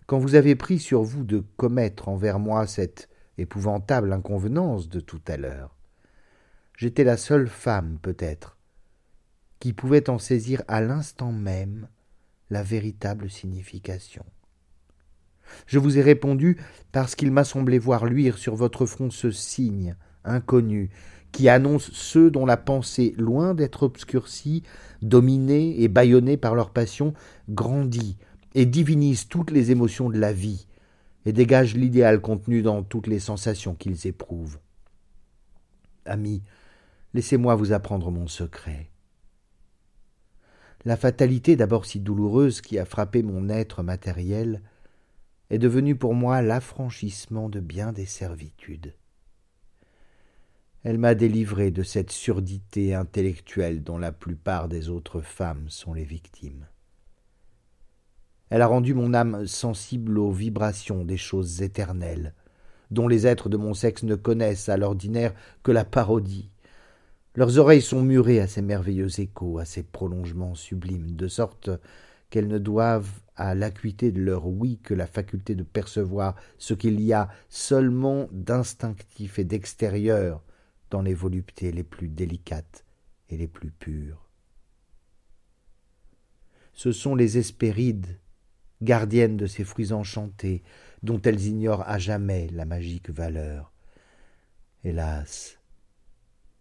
Quand 0.07 0.19
vous 0.19 0.35
avez 0.35 0.57
pris 0.57 0.79
sur 0.79 1.03
vous 1.03 1.25
de 1.25 1.45
commettre 1.57 2.09
envers 2.09 2.39
moi 2.39 2.67
cette 2.67 3.09
épouvantable 3.39 4.13
inconvenance 4.13 4.89
de 4.89 5.01
tout 5.01 5.23
à 5.27 5.37
l'heure, 5.37 5.77
j'étais 6.77 7.05
la 7.05 7.17
seule 7.17 7.49
femme, 7.49 7.99
peut-être, 8.03 8.59
qui 9.61 9.73
pouvait 9.73 10.11
en 10.11 10.19
saisir 10.19 10.63
à 10.67 10.81
l'instant 10.81 11.33
même 11.33 11.89
la 12.51 12.63
véritable 12.63 13.31
signification. 13.31 14.25
Je 15.67 15.79
vous 15.79 15.99
ai 15.99 16.03
répondu 16.03 16.59
parce 16.91 17.15
qu'il 17.15 17.31
m'a 17.31 17.45
semblé 17.45 17.79
voir 17.79 18.07
luire 18.07 18.39
sur 18.39 18.55
votre 18.55 18.87
front 18.87 19.11
ce 19.11 19.31
signe 19.31 19.97
inconnu 20.25 20.91
qui 21.33 21.49
annonce 21.49 21.91
ceux 21.93 22.31
dont 22.31 22.47
la 22.47 22.57
pensée, 22.57 23.15
loin 23.19 23.55
d'être 23.55 23.83
obscurcie, 23.83 24.63
dominée 25.01 25.83
et 25.83 25.89
bâillonnée 25.89 26.37
par 26.37 26.55
leur 26.55 26.71
passion, 26.71 27.15
grandit 27.49 28.17
et 28.55 28.67
divinise 28.67 29.29
toutes 29.29 29.51
les 29.51 29.71
émotions 29.71 30.11
de 30.11 30.19
la 30.19 30.33
vie, 30.33 30.67
et 31.25 31.33
dégage 31.33 31.75
l'idéal 31.75 32.21
contenu 32.21 32.63
dans 32.63 32.83
toutes 32.83 33.07
les 33.07 33.19
sensations 33.19 33.75
qu'ils 33.75 34.07
éprouvent. 34.07 34.59
Amis, 36.05 36.43
laissez-moi 37.15 37.55
vous 37.55 37.73
apprendre 37.73 38.11
mon 38.11 38.27
secret. 38.27 38.91
La 40.85 40.97
fatalité 40.97 41.55
d'abord 41.55 41.87
si 41.87 42.01
douloureuse 42.01 42.61
qui 42.61 42.79
a 42.79 42.85
frappé 42.85 43.23
mon 43.23 43.49
être 43.49 43.83
matériel 43.83 44.63
est 45.49 45.59
devenue 45.59 45.95
pour 45.97 46.15
moi 46.15 46.43
l'affranchissement 46.43 47.49
de 47.49 47.61
bien 47.61 47.93
des 47.93 48.07
servitudes. 48.07 48.95
Elle 50.85 50.99
m'a 50.99 51.15
délivré 51.15 51.71
de 51.71 51.85
cette 51.85 52.11
surdité 52.11 52.93
intellectuelle 52.93 53.85
dont 53.85 53.99
la 53.99 54.11
plupart 54.11 54.69
des 54.69 54.89
autres 54.89 55.21
femmes 55.21 55.67
sont 55.69 55.95
les 55.95 56.05
victimes. 56.05 56.67
Elle 58.51 58.63
a 58.63 58.67
rendu 58.67 58.93
mon 58.93 59.15
âme 59.15 59.47
sensible 59.47 60.19
aux 60.19 60.33
vibrations 60.33 61.05
des 61.05 61.17
choses 61.17 61.63
éternelles, 61.63 62.35
dont 62.91 63.07
les 63.07 63.29
êtres 63.29 63.49
de 63.49 63.57
mon 63.57 63.75
sexe 63.75 64.03
ne 64.03 64.17
connaissent 64.17 64.69
à 64.69 64.77
l'ordinaire 64.77 65.35
que 65.63 65.71
la 65.71 65.85
parodie. 65.85 66.51
Leurs 67.37 67.59
oreilles 67.59 67.81
sont 67.81 68.03
murées 68.03 68.41
à 68.41 68.49
ces 68.49 68.61
merveilleux 68.61 69.21
échos, 69.21 69.59
à 69.59 69.65
ces 69.65 69.85
prolongements 69.85 70.57
sublimes, 70.57 71.15
de 71.15 71.29
sorte 71.29 71.71
qu'elles 72.29 72.49
ne 72.49 72.59
doivent 72.59 73.21
à 73.37 73.55
l'acuité 73.55 74.11
de 74.11 74.21
leur 74.21 74.49
oui 74.49 74.81
que 74.83 74.95
la 74.95 75.07
faculté 75.07 75.55
de 75.55 75.63
percevoir 75.63 76.35
ce 76.59 76.75
qu'il 76.75 77.01
y 77.01 77.13
a 77.13 77.29
seulement 77.49 78.29
d'instinctif 78.33 79.39
et 79.39 79.45
d'extérieur 79.45 80.43
dans 80.93 81.01
les 81.01 81.15
voluptés 81.15 81.73
les 81.73 81.85
plus 81.85 82.09
délicates 82.09 82.85
et 83.31 83.39
les 83.39 83.49
plus 83.49 83.71
pures. 83.71 84.29
Ce 86.75 86.93
sont 86.93 87.15
les 87.15 87.39
Hespérides, 87.39 88.19
gardiennes 88.83 89.39
de 89.39 89.47
ces 89.47 89.65
fruits 89.65 89.93
enchantés, 89.93 90.63
dont 91.03 91.21
elles 91.23 91.47
ignorent 91.47 91.89
à 91.89 91.99
jamais 91.99 92.49
la 92.49 92.67
magique 92.67 93.09
valeur. 93.09 93.73
Hélas, 94.85 95.59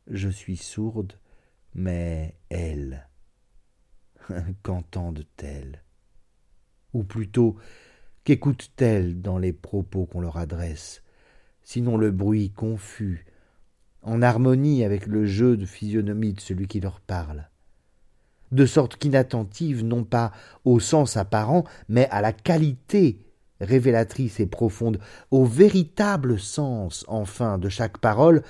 je 0.07 0.29
suis 0.29 0.57
sourde, 0.57 1.19
mais 1.73 2.37
elles, 2.47 3.09
qu'entendent-elles? 4.63 5.83
Ou 6.93 7.03
plutôt, 7.03 7.57
qu'écoutent-elles 8.23 9.21
dans 9.21 9.37
les 9.37 9.53
propos 9.53 10.05
qu'on 10.05 10.21
leur 10.21 10.37
adresse, 10.37 11.03
sinon 11.63 11.97
le 11.97 12.11
bruit 12.11 12.51
confus 12.51 13.25
en 14.03 14.21
harmonie 14.21 14.83
avec 14.83 15.05
le 15.05 15.25
jeu 15.25 15.57
de 15.57 15.65
physionomie 15.65 16.33
de 16.33 16.41
celui 16.41 16.67
qui 16.67 16.79
leur 16.79 16.99
parle, 16.99 17.49
de 18.51 18.65
sorte 18.65 18.97
qu'inattentives 18.97 19.83
non 19.83 20.03
pas 20.03 20.31
au 20.65 20.79
sens 20.79 21.17
apparent, 21.17 21.63
mais 21.87 22.07
à 22.09 22.21
la 22.21 22.33
qualité 22.33 23.19
révélatrice 23.61 24.39
et 24.39 24.47
profonde, 24.47 24.99
au 25.29 25.45
véritable 25.45 26.39
sens, 26.39 27.05
enfin, 27.07 27.57
de 27.57 27.69
chaque 27.69 27.99
parole, 27.99 28.41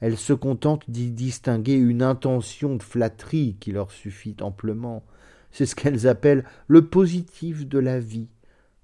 elles 0.00 0.16
se 0.16 0.32
contentent 0.32 0.88
d'y 0.88 1.10
distinguer 1.10 1.74
une 1.74 2.02
intention 2.02 2.76
de 2.76 2.82
flatterie 2.82 3.56
qui 3.60 3.72
leur 3.72 3.90
suffit 3.90 4.36
amplement. 4.40 5.04
C'est 5.50 5.66
ce 5.66 5.74
qu'elles 5.74 6.06
appellent 6.06 6.44
le 6.68 6.86
positif 6.86 7.66
de 7.66 7.78
la 7.78 7.98
vie, 7.98 8.28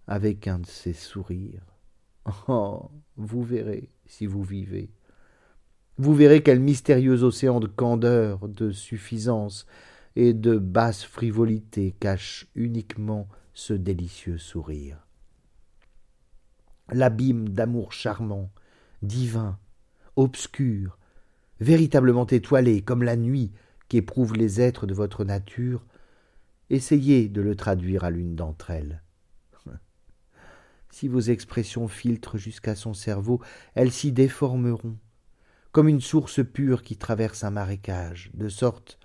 avec 0.08 0.48
un 0.48 0.58
de 0.58 0.66
ces 0.66 0.92
sourires. 0.92 1.64
Oh. 2.48 2.90
Vous 3.16 3.42
verrez 3.42 3.88
si 4.04 4.26
vous 4.26 4.42
vivez. 4.42 4.90
Vous 5.98 6.14
verrez 6.14 6.42
quel 6.42 6.60
mystérieux 6.60 7.22
océan 7.22 7.58
de 7.58 7.66
candeur, 7.66 8.48
de 8.48 8.70
suffisance 8.70 9.66
et 10.14 10.34
de 10.34 10.58
basse 10.58 11.04
frivolité 11.04 11.94
cache 11.98 12.46
uniquement 12.54 13.28
ce 13.54 13.72
délicieux 13.72 14.36
sourire. 14.36 15.06
L'abîme 16.92 17.48
d'amour 17.48 17.92
charmant, 17.92 18.50
divin, 19.00 19.58
obscur, 20.16 20.98
véritablement 21.60 22.26
étoilé 22.26 22.82
comme 22.82 23.02
la 23.02 23.16
nuit 23.16 23.52
qu'éprouvent 23.88 24.34
les 24.34 24.60
êtres 24.60 24.86
de 24.86 24.94
votre 24.94 25.24
nature, 25.24 25.86
essayez 26.68 27.28
de 27.28 27.40
le 27.40 27.56
traduire 27.56 28.04
à 28.04 28.10
l'une 28.10 28.36
d'entre 28.36 28.70
elles. 28.70 29.02
Si 30.90 31.08
vos 31.08 31.20
expressions 31.20 31.88
filtrent 31.88 32.38
jusqu'à 32.38 32.74
son 32.74 32.94
cerveau, 32.94 33.40
elles 33.74 33.92
s'y 33.92 34.12
déformeront, 34.12 34.96
comme 35.76 35.90
une 35.90 36.00
source 36.00 36.42
pure 36.42 36.82
qui 36.82 36.96
traverse 36.96 37.44
un 37.44 37.50
marécage, 37.50 38.30
de 38.32 38.48
sorte 38.48 38.98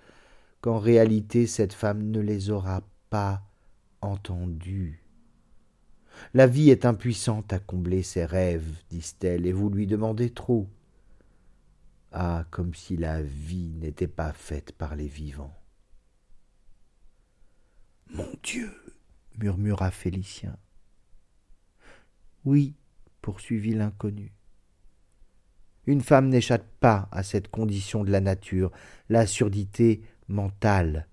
qu'en 0.62 0.78
réalité 0.78 1.46
cette 1.46 1.74
femme 1.74 2.02
ne 2.02 2.18
les 2.18 2.48
aura 2.48 2.80
pas 3.10 3.42
entendus. 4.00 5.04
La 6.32 6.46
vie 6.46 6.70
est 6.70 6.86
impuissante 6.86 7.52
à 7.52 7.58
combler 7.58 8.02
ses 8.02 8.24
rêves, 8.24 8.82
disent-elles, 8.88 9.46
et 9.46 9.52
vous 9.52 9.68
lui 9.68 9.86
demandez 9.86 10.30
trop. 10.30 10.66
Ah, 12.10 12.46
comme 12.50 12.72
si 12.72 12.96
la 12.96 13.20
vie 13.20 13.74
n'était 13.74 14.08
pas 14.08 14.32
faite 14.32 14.72
par 14.72 14.96
les 14.96 15.08
vivants. 15.08 15.54
Mon 18.14 18.32
Dieu, 18.42 18.72
murmura 19.36 19.90
Félicien. 19.90 20.56
Oui, 22.46 22.76
poursuivit 23.20 23.74
l'inconnu. 23.74 24.32
Une 25.86 26.00
femme 26.00 26.28
n'échappe 26.28 26.66
pas 26.80 27.08
à 27.10 27.22
cette 27.22 27.48
condition 27.48 28.04
de 28.04 28.10
la 28.10 28.20
nature, 28.20 28.70
la 29.08 29.26
surdité 29.26 30.02
mentale, 30.28 31.08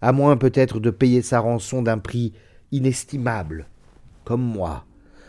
à 0.00 0.12
moins 0.12 0.36
peut-être 0.36 0.80
de 0.80 0.90
payer 0.90 1.22
sa 1.22 1.40
rançon 1.40 1.82
d'un 1.82 1.98
prix 1.98 2.32
inestimable, 2.72 3.68
comme 4.24 4.42
moi. 4.42 4.86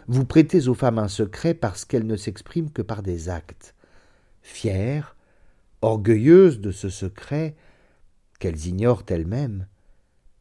Vous 0.07 0.25
prêtez 0.25 0.67
aux 0.67 0.73
femmes 0.73 0.99
un 0.99 1.07
secret 1.07 1.53
parce 1.53 1.85
qu'elles 1.85 2.07
ne 2.07 2.15
s'expriment 2.15 2.71
que 2.71 2.81
par 2.81 3.03
des 3.03 3.29
actes. 3.29 3.75
Fières, 4.41 5.15
orgueilleuses 5.81 6.59
de 6.59 6.71
ce 6.71 6.89
secret, 6.89 7.55
qu'elles 8.39 8.67
ignorent 8.67 9.03
elles-mêmes, 9.07 9.67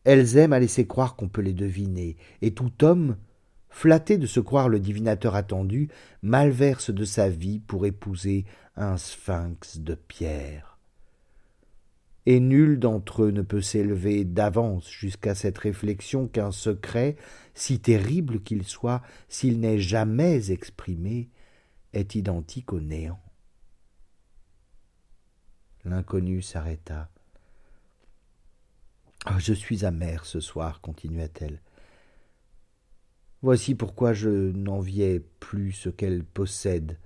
elles 0.04 0.36
aiment 0.36 0.52
à 0.52 0.60
laisser 0.60 0.86
croire 0.86 1.16
qu'on 1.16 1.28
peut 1.28 1.42
les 1.42 1.52
deviner, 1.52 2.16
et 2.40 2.54
tout 2.54 2.84
homme 2.84 3.16
flatté 3.76 4.16
de 4.16 4.26
se 4.26 4.40
croire 4.40 4.70
le 4.70 4.80
divinateur 4.80 5.34
attendu, 5.34 5.90
malverse 6.22 6.88
de 6.88 7.04
sa 7.04 7.28
vie 7.28 7.58
pour 7.58 7.84
épouser 7.84 8.46
un 8.74 8.96
sphinx 8.96 9.80
de 9.80 9.94
pierre. 9.94 10.78
et 12.24 12.40
nul 12.40 12.78
d'entre 12.78 13.24
eux 13.24 13.30
ne 13.30 13.42
peut 13.42 13.60
s'élever 13.60 14.24
d'avance 14.24 14.90
jusqu'à 14.90 15.34
cette 15.34 15.58
réflexion 15.58 16.26
qu'un 16.26 16.52
secret, 16.52 17.16
si 17.52 17.78
terrible 17.78 18.42
qu'il 18.42 18.64
soit, 18.64 19.02
s'il 19.28 19.60
n'est 19.60 19.78
jamais 19.78 20.50
exprimé, 20.50 21.28
est 21.92 22.14
identique 22.14 22.72
au 22.72 22.80
néant. 22.80 23.20
L'inconnu 25.84 26.40
s'arrêta. 26.40 27.10
Ah, 29.26 29.38
je 29.38 29.52
suis 29.52 29.84
amère 29.84 30.24
ce 30.24 30.40
soir, 30.40 30.80
continua-t-elle. 30.80 31.60
Voici 33.46 33.76
pourquoi 33.76 34.12
je 34.12 34.50
n'enviais 34.50 35.20
plus 35.38 35.70
ce 35.70 35.88
qu'elles 35.88 36.24
possèdent, 36.24 36.98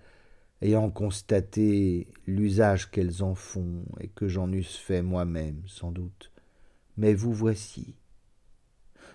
ayant 0.62 0.90
constaté 0.90 2.08
l'usage 2.26 2.90
qu'elles 2.90 3.22
en 3.22 3.34
font 3.34 3.84
et 4.00 4.08
que 4.08 4.26
j'en 4.26 4.50
eusse 4.50 4.78
fait 4.78 5.02
moi-même, 5.02 5.60
sans 5.66 5.92
doute. 5.92 6.32
Mais 6.96 7.12
vous 7.12 7.34
voici. 7.34 7.94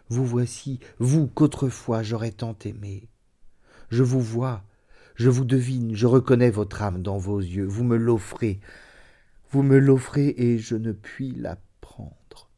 Vous 0.07 0.23
voici, 0.23 0.79
vous 0.99 1.25
qu'autrefois 1.25 2.03
j'aurais 2.03 2.31
tant 2.31 2.55
aimé. 2.63 3.09
Je 3.89 4.03
vous 4.03 4.21
vois, 4.21 4.63
je 5.15 5.31
vous 5.31 5.45
devine, 5.45 5.95
je 5.95 6.05
reconnais 6.05 6.51
votre 6.51 6.83
âme 6.83 7.01
dans 7.01 7.17
vos 7.17 7.39
yeux, 7.39 7.65
vous 7.65 7.83
me 7.83 7.97
l'offrez, 7.97 8.59
vous 9.49 9.63
me 9.63 9.79
l'offrez 9.79 10.27
et 10.37 10.59
je 10.59 10.75
ne 10.75 10.91
puis 10.91 11.31
la 11.31 11.57
prendre. 11.81 12.51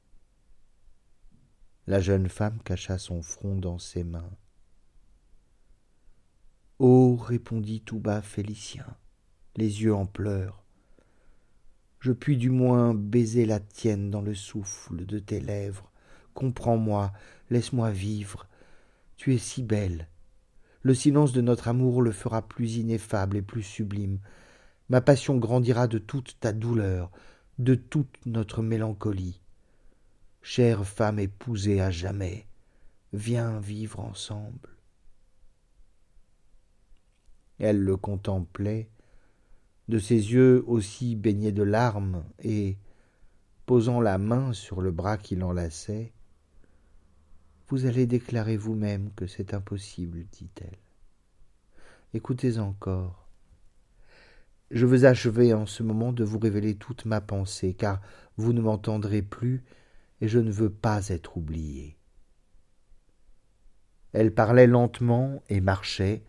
La 1.87 2.01
jeune 2.01 2.27
femme 2.27 2.59
cacha 2.65 2.97
son 2.97 3.21
front 3.21 3.55
dans 3.55 3.79
ses 3.79 4.03
mains. 4.03 4.29
Oh, 6.79 7.15
répondit 7.15 7.81
tout 7.81 7.97
bas 7.97 8.21
Félicien, 8.21 8.85
les 9.55 9.81
yeux 9.81 9.95
en 9.95 10.05
pleurs. 10.05 10.63
Je 11.99 12.11
puis 12.11 12.37
du 12.37 12.51
moins 12.51 12.93
baiser 12.93 13.47
la 13.47 13.59
tienne 13.59 14.11
dans 14.11 14.21
le 14.21 14.35
souffle 14.35 15.03
de 15.07 15.17
tes 15.17 15.39
lèvres. 15.39 15.91
Comprends-moi, 16.35 17.11
laisse-moi 17.49 17.89
vivre. 17.89 18.47
Tu 19.15 19.33
es 19.33 19.39
si 19.39 19.63
belle. 19.63 20.07
Le 20.83 20.93
silence 20.93 21.33
de 21.33 21.41
notre 21.41 21.67
amour 21.67 22.03
le 22.03 22.11
fera 22.11 22.47
plus 22.47 22.75
ineffable 22.75 23.37
et 23.37 23.41
plus 23.41 23.63
sublime. 23.63 24.19
Ma 24.89 25.01
passion 25.01 25.37
grandira 25.37 25.87
de 25.87 25.97
toute 25.97 26.39
ta 26.39 26.53
douleur, 26.53 27.09
de 27.57 27.73
toute 27.73 28.23
notre 28.27 28.61
mélancolie. 28.61 29.41
Chère 30.43 30.85
femme 30.85 31.17
épousée 31.17 31.81
à 31.81 31.89
jamais, 31.89 32.45
viens 33.13 33.59
vivre 33.59 33.99
ensemble. 33.99 34.76
Elle 37.59 37.81
le 37.81 37.97
contemplait, 37.97 38.89
de 39.87 39.99
ses 39.99 40.33
yeux 40.33 40.63
aussi 40.67 41.15
baignés 41.15 41.51
de 41.51 41.63
larmes, 41.63 42.23
et, 42.39 42.77
posant 43.65 43.99
la 43.99 44.17
main 44.17 44.53
sur 44.53 44.81
le 44.81 44.91
bras 44.91 45.17
qui 45.17 45.35
l'enlaçait, 45.35 46.13
Vous 47.69 47.85
allez 47.85 48.05
déclarer 48.05 48.55
vous-même 48.55 49.11
que 49.13 49.27
c'est 49.27 49.53
impossible, 49.53 50.25
dit-elle. 50.31 50.77
Écoutez 52.13 52.59
encore. 52.59 53.27
Je 54.71 54.85
veux 54.85 55.03
achever 55.03 55.53
en 55.53 55.65
ce 55.65 55.83
moment 55.83 56.13
de 56.13 56.23
vous 56.23 56.39
révéler 56.39 56.75
toute 56.75 57.05
ma 57.05 57.19
pensée, 57.19 57.73
car 57.73 58.01
vous 58.37 58.53
ne 58.53 58.61
m'entendrez 58.61 59.21
plus, 59.21 59.65
et 60.21 60.27
je 60.29 60.39
ne 60.39 60.51
veux 60.51 60.69
pas 60.69 61.09
être 61.09 61.35
oubliée. 61.35 61.97
Elle 64.13 64.33
parlait 64.33 64.67
lentement 64.67 65.43
et 65.49 65.59
marchait, 65.59 66.23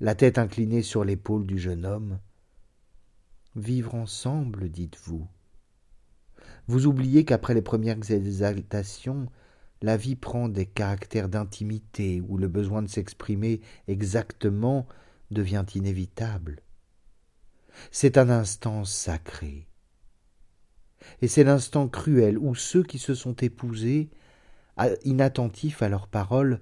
la 0.00 0.14
tête 0.14 0.38
inclinée 0.38 0.82
sur 0.82 1.04
l'épaule 1.04 1.46
du 1.46 1.58
jeune 1.58 1.86
homme. 1.86 2.18
Vivre 3.54 3.94
ensemble, 3.94 4.68
dites-vous. 4.68 5.28
Vous 6.66 6.86
oubliez 6.86 7.24
qu'après 7.24 7.54
les 7.54 7.62
premières 7.62 8.10
exaltations, 8.10 9.28
la 9.82 9.96
vie 9.96 10.16
prend 10.16 10.48
des 10.48 10.66
caractères 10.66 11.28
d'intimité 11.28 12.20
où 12.20 12.38
le 12.38 12.48
besoin 12.48 12.82
de 12.82 12.88
s'exprimer 12.88 13.60
exactement 13.86 14.86
devient 15.30 15.64
inévitable. 15.74 16.60
C'est 17.90 18.18
un 18.18 18.30
instant 18.30 18.84
sacré. 18.84 19.68
Et 21.20 21.28
c'est 21.28 21.44
l'instant 21.44 21.88
cruel 21.88 22.38
où 22.38 22.54
ceux 22.54 22.82
qui 22.82 22.98
se 22.98 23.14
sont 23.14 23.34
épousés, 23.34 24.10
inattentifs 25.04 25.82
à 25.82 25.88
leurs 25.88 26.08
paroles, 26.08 26.60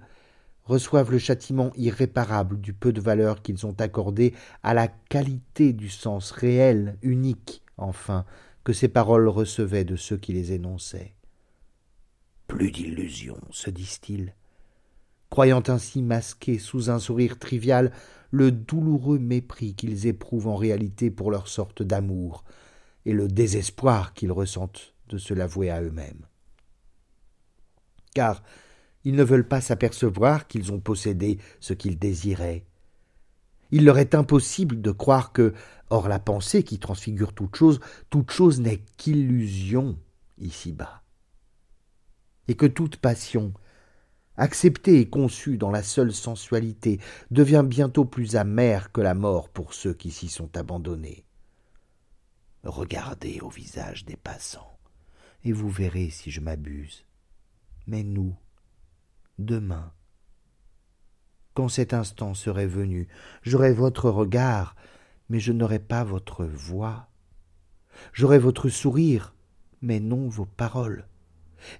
reçoivent 0.64 1.10
le 1.10 1.18
châtiment 1.18 1.72
irréparable 1.76 2.60
du 2.60 2.72
peu 2.72 2.92
de 2.92 3.00
valeur 3.00 3.42
qu'ils 3.42 3.66
ont 3.66 3.74
accordé 3.78 4.34
à 4.62 4.74
la 4.74 4.88
qualité 4.88 5.72
du 5.72 5.88
sens 5.88 6.30
réel, 6.30 6.96
unique, 7.02 7.62
enfin, 7.76 8.24
que 8.64 8.72
ces 8.72 8.88
paroles 8.88 9.28
recevaient 9.28 9.84
de 9.84 9.96
ceux 9.96 10.16
qui 10.16 10.32
les 10.32 10.52
énonçaient. 10.52 11.14
Plus 12.46 12.70
d'illusions, 12.70 13.40
se 13.50 13.70
disent-ils, 13.70 14.34
croyant 15.30 15.62
ainsi 15.68 16.02
masquer 16.02 16.58
sous 16.58 16.90
un 16.90 16.98
sourire 16.98 17.38
trivial 17.38 17.92
le 18.30 18.50
douloureux 18.52 19.18
mépris 19.18 19.74
qu'ils 19.74 20.06
éprouvent 20.06 20.48
en 20.48 20.56
réalité 20.56 21.10
pour 21.10 21.30
leur 21.30 21.48
sorte 21.48 21.82
d'amour, 21.82 22.44
et 23.04 23.12
le 23.12 23.28
désespoir 23.28 24.14
qu'ils 24.14 24.32
ressentent 24.32 24.94
de 25.08 25.18
se 25.18 25.34
l'avouer 25.34 25.70
à 25.70 25.82
eux-mêmes. 25.82 26.26
Car 28.14 28.42
ils 29.04 29.14
ne 29.14 29.24
veulent 29.24 29.48
pas 29.48 29.60
s'apercevoir 29.60 30.46
qu'ils 30.46 30.72
ont 30.72 30.80
possédé 30.80 31.38
ce 31.60 31.72
qu'ils 31.72 31.98
désiraient. 31.98 32.64
Il 33.70 33.84
leur 33.84 33.98
est 33.98 34.14
impossible 34.14 34.80
de 34.80 34.90
croire 34.90 35.32
que, 35.32 35.54
hors 35.90 36.08
la 36.08 36.18
pensée 36.18 36.62
qui 36.62 36.78
transfigure 36.78 37.32
toute 37.32 37.56
chose, 37.56 37.80
toute 38.10 38.30
chose 38.30 38.60
n'est 38.60 38.84
qu'illusion 38.96 39.98
ici-bas. 40.38 41.02
Et 42.48 42.54
que 42.54 42.66
toute 42.66 42.96
passion, 42.96 43.54
acceptée 44.36 45.00
et 45.00 45.08
conçue 45.08 45.56
dans 45.56 45.70
la 45.70 45.82
seule 45.82 46.12
sensualité, 46.12 47.00
devient 47.30 47.64
bientôt 47.66 48.04
plus 48.04 48.36
amère 48.36 48.92
que 48.92 49.00
la 49.00 49.14
mort 49.14 49.48
pour 49.48 49.74
ceux 49.74 49.94
qui 49.94 50.10
s'y 50.10 50.28
sont 50.28 50.56
abandonnés. 50.56 51.24
Regardez 52.64 53.40
au 53.40 53.48
visage 53.48 54.04
des 54.04 54.16
passants, 54.16 54.78
et 55.44 55.52
vous 55.52 55.70
verrez 55.70 56.10
si 56.10 56.30
je 56.30 56.40
m'abuse. 56.40 57.04
Mais 57.86 58.04
nous, 58.04 58.36
demain. 59.44 59.92
Quand 61.54 61.68
cet 61.68 61.92
instant 61.92 62.34
serait 62.34 62.66
venu, 62.66 63.08
j'aurais 63.42 63.74
votre 63.74 64.08
regard, 64.08 64.74
mais 65.28 65.40
je 65.40 65.52
n'aurais 65.52 65.78
pas 65.78 66.04
votre 66.04 66.44
voix. 66.44 67.08
J'aurais 68.12 68.38
votre 68.38 68.68
sourire, 68.68 69.34
mais 69.82 70.00
non 70.00 70.28
vos 70.28 70.46
paroles. 70.46 71.06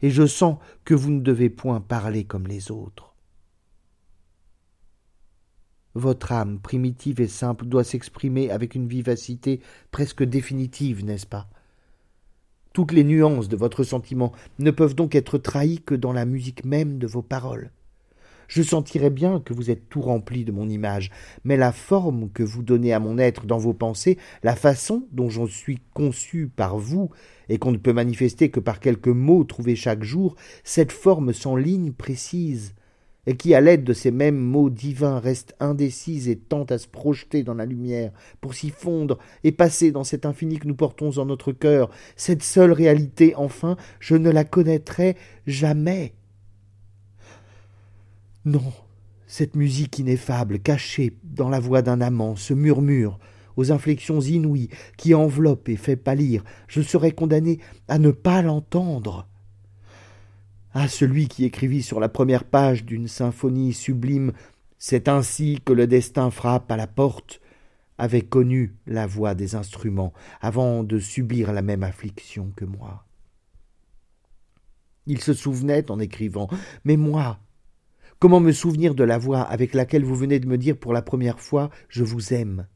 Et 0.03 0.11
je 0.11 0.27
sens 0.27 0.59
que 0.85 0.95
vous 0.95 1.11
ne 1.11 1.21
devez 1.21 1.51
point 1.51 1.81
parler 1.81 2.25
comme 2.25 2.47
les 2.47 2.71
autres. 2.71 3.15
Votre 5.95 6.33
âme 6.33 6.61
primitive 6.61 7.21
et 7.21 7.29
simple 7.29 7.67
doit 7.67 7.85
s'exprimer 7.85 8.51
avec 8.51 8.75
une 8.75 8.89
vivacité 8.89 9.61
presque 9.91 10.23
définitive, 10.23 11.05
n'est-ce 11.05 11.27
pas? 11.27 11.49
Toutes 12.73 12.93
les 12.93 13.05
nuances 13.05 13.49
de 13.49 13.57
votre 13.57 13.85
sentiment 13.85 14.33
ne 14.59 14.71
peuvent 14.71 14.95
donc 14.95 15.15
être 15.15 15.39
trahies 15.39 15.83
que 15.85 15.95
dans 15.95 16.13
la 16.13 16.25
musique 16.25 16.65
même 16.65 16.99
de 16.99 17.07
vos 17.07 17.23
paroles. 17.23 17.71
Je 18.49 18.63
sentirais 18.63 19.09
bien 19.09 19.41
que 19.41 19.55
vous 19.55 19.71
êtes 19.71 19.89
tout 19.89 20.03
rempli 20.03 20.45
de 20.45 20.53
mon 20.53 20.69
image, 20.69 21.11
mais 21.43 21.57
la 21.57 21.73
forme 21.73 22.29
que 22.31 22.43
vous 22.43 22.63
donnez 22.63 22.93
à 22.93 23.01
mon 23.01 23.17
être 23.17 23.47
dans 23.47 23.57
vos 23.57 23.73
pensées, 23.73 24.19
la 24.43 24.55
façon 24.55 25.07
dont 25.11 25.31
j'en 25.31 25.47
suis 25.47 25.79
conçu 25.95 26.51
par 26.55 26.77
vous, 26.77 27.11
et 27.49 27.57
qu'on 27.57 27.73
ne 27.73 27.79
peut 27.79 27.95
manifester 27.95 28.51
que 28.51 28.61
par 28.61 28.79
quelques 28.79 29.09
mots 29.09 29.45
trouvés 29.45 29.75
chaque 29.75 30.03
jour, 30.03 30.37
cette 30.65 30.93
forme 30.93 31.33
sans 31.33 31.57
ligne 31.57 31.93
précise, 31.93 32.75
et 33.27 33.37
qui, 33.37 33.55
à 33.55 33.61
l'aide 33.61 33.85
de 33.85 33.93
ces 33.93 34.11
mêmes 34.11 34.39
mots 34.39 34.71
divins, 34.71 35.21
reste 35.21 35.55
indécise 35.61 36.29
et 36.29 36.37
tente 36.37 36.73
à 36.73 36.79
se 36.79 36.89
projeter 36.89 37.45
dans 37.45 37.55
la 37.55 37.67
lumière, 37.67 38.13
pour 38.41 38.55
s'y 38.55 38.71
fondre 38.71 39.19
et 39.45 39.53
passer 39.53 39.93
dans 39.93 40.05
cet 40.05 40.27
infini 40.27 40.59
que 40.59 40.67
nous 40.67 40.75
portons 40.75 41.19
en 41.19 41.27
notre 41.27 41.53
cœur, 41.53 41.91
cette 42.17 42.43
seule 42.43 42.73
réalité, 42.73 43.35
enfin, 43.37 43.77
je 44.01 44.17
ne 44.17 44.31
la 44.31 44.45
connaîtrai 44.45 45.17
jamais. 45.47 46.15
Non, 48.45 48.73
cette 49.29 49.55
musique 49.55 50.01
ineffable, 50.01 50.59
cachée 50.59 51.17
dans 51.23 51.49
la 51.49 51.61
voix 51.61 51.83
d'un 51.83 52.01
amant, 52.01 52.35
ce 52.35 52.55
murmure, 52.55 53.21
aux 53.57 53.71
inflexions 53.71 54.21
inouïes, 54.21 54.71
qui 54.97 55.15
enveloppe 55.15 55.69
et 55.69 55.77
fait 55.77 55.97
pâlir, 55.97 56.43
je 56.67 56.81
serais 56.81 57.13
condamné 57.13 57.61
à 57.87 57.99
ne 57.99 58.11
pas 58.11 58.43
l'entendre. 58.43 59.29
À 60.75 60.89
celui 60.89 61.29
qui 61.29 61.45
écrivit 61.45 61.83
sur 61.83 62.01
la 62.01 62.09
première 62.09 62.45
page 62.45 62.85
d'une 62.85 63.07
symphonie 63.07 63.75
sublime 63.75 64.33
C'est 64.79 65.07
ainsi 65.07 65.61
que 65.65 65.75
le 65.75 65.87
destin 65.87 66.31
frappe 66.31 66.71
à 66.73 66.79
la 66.79 66.87
porte 66.87 67.41
avait 67.99 68.23
connu 68.23 68.75
la 68.87 69.07
voix 69.07 69.35
des 69.35 69.55
instruments 69.55 70.15
avant 70.41 70.83
de 70.83 70.99
subir 70.99 71.53
la 71.53 71.61
même 71.61 71.83
affliction 71.83 72.53
que 72.57 72.65
moi. 72.65 73.05
Il 75.05 75.21
se 75.21 75.35
souvenait 75.35 75.91
en 75.91 76.01
écrivant 76.01 76.49
Mais 76.85 76.97
moi, 76.97 77.39
comment 78.19 78.41
me 78.41 78.53
souvenir 78.53 78.95
de 78.95 79.05
la 79.05 79.19
voix 79.19 79.43
avec 79.43 79.75
laquelle 79.75 80.05
vous 80.05 80.17
venez 80.17 80.41
de 80.41 80.49
me 80.49 80.57
dire 80.57 80.79
pour 80.79 80.95
la 80.95 81.03
première 81.03 81.39
fois 81.39 81.69
Je 81.89 82.03
vous 82.03 82.33
aime? 82.33 82.67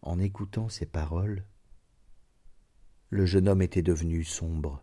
En 0.00 0.18
écoutant 0.18 0.70
ces 0.70 0.86
paroles, 0.86 1.44
Le 3.10 3.26
jeune 3.26 3.46
homme 3.46 3.60
était 3.60 3.82
devenu 3.82 4.24
sombre. 4.24 4.82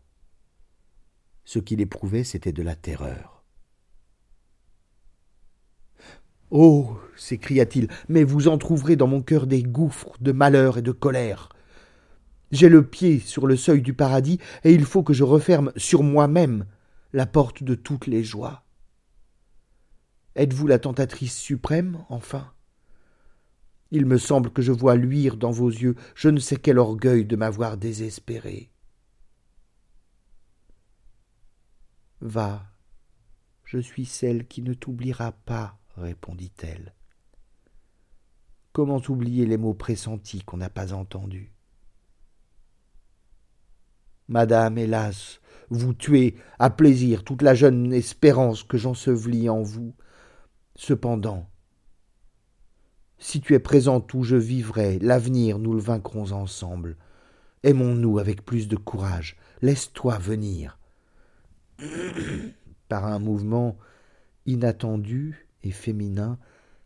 Ce 1.46 1.60
qu'il 1.60 1.82
éprouvait, 1.82 2.24
c'était 2.24 2.54
de 2.54 2.64
la 2.64 2.76
terreur. 2.76 3.44
Oh 6.52 6.98
s'écria-t-il, 7.16 7.88
mais 8.08 8.24
vous 8.24 8.48
en 8.48 8.58
trouverez 8.58 8.96
dans 8.96 9.08
mon 9.08 9.22
cœur 9.22 9.46
des 9.46 9.62
gouffres 9.62 10.16
de 10.20 10.32
malheur 10.32 10.78
et 10.78 10.82
de 10.82 10.92
colère. 10.92 11.50
J'ai 12.52 12.70
le 12.70 12.86
pied 12.86 13.20
sur 13.20 13.46
le 13.46 13.56
seuil 13.56 13.82
du 13.82 13.94
paradis, 13.94 14.40
et 14.64 14.74
il 14.74 14.86
faut 14.86 15.04
que 15.04 15.14
je 15.14 15.24
referme 15.24 15.72
sur 15.76 16.02
moi-même 16.02 16.66
la 17.14 17.28
porte 17.28 17.64
de 17.64 17.76
toutes 17.76 18.08
les 18.08 18.24
joies. 18.24 18.64
Êtes-vous 20.36 20.68
la 20.68 20.80
tentatrice 20.80 21.38
suprême, 21.38 22.04
enfin? 22.10 22.52
Il 23.92 24.06
me 24.06 24.18
semble 24.18 24.52
que 24.52 24.62
je 24.62 24.72
vois 24.72 24.96
luire 24.96 25.36
dans 25.36 25.52
vos 25.52 25.70
yeux 25.70 25.96
je 26.16 26.30
ne 26.30 26.40
sais 26.40 26.56
quel 26.56 26.78
orgueil 26.78 27.26
de 27.26 27.36
m'avoir 27.36 27.78
désespéré. 27.78 28.72
Va, 32.22 32.66
je 33.64 33.78
suis 33.78 34.06
celle 34.06 34.48
qui 34.48 34.62
ne 34.62 34.74
t'oubliera 34.74 35.32
pas, 35.32 35.78
répondit-elle. 35.96 36.94
Comment 38.74 39.02
oublier 39.08 39.46
les 39.46 39.58
mots 39.58 39.74
pressentis 39.74 40.44
qu'on 40.44 40.58
n'a 40.58 40.70
pas 40.70 40.94
entendus? 40.94 41.54
Madame, 44.28 44.78
hélas, 44.78 45.40
vous 45.70 45.94
tuez 45.94 46.36
à 46.60 46.70
plaisir 46.70 47.24
toute 47.24 47.42
la 47.42 47.56
jeune 47.56 47.94
espérance 47.94 48.64
que 48.64 48.78
j'ensevelis 48.78 49.50
en 49.50 49.62
vous. 49.62 49.96
Cependant, 50.76 51.50
si 53.18 53.42
tu 53.42 53.54
es 53.54 53.60
présente 53.60 54.14
où 54.14 54.24
je 54.24 54.36
vivrai, 54.36 54.98
l'avenir 55.00 55.60
nous 55.60 55.74
le 55.74 55.82
vaincrons 55.82 56.32
ensemble. 56.32 56.98
Aimons-nous 57.64 58.18
avec 58.18 58.46
plus 58.46 58.68
de 58.68 58.78
courage. 58.78 59.36
Laisse-toi 59.62 60.18
venir. 60.18 60.79
Par 62.90 63.06
un 63.06 63.20
mouvement 63.20 63.78
inattendu 64.46 65.48
et 65.64 65.72
féminin, 65.72 66.38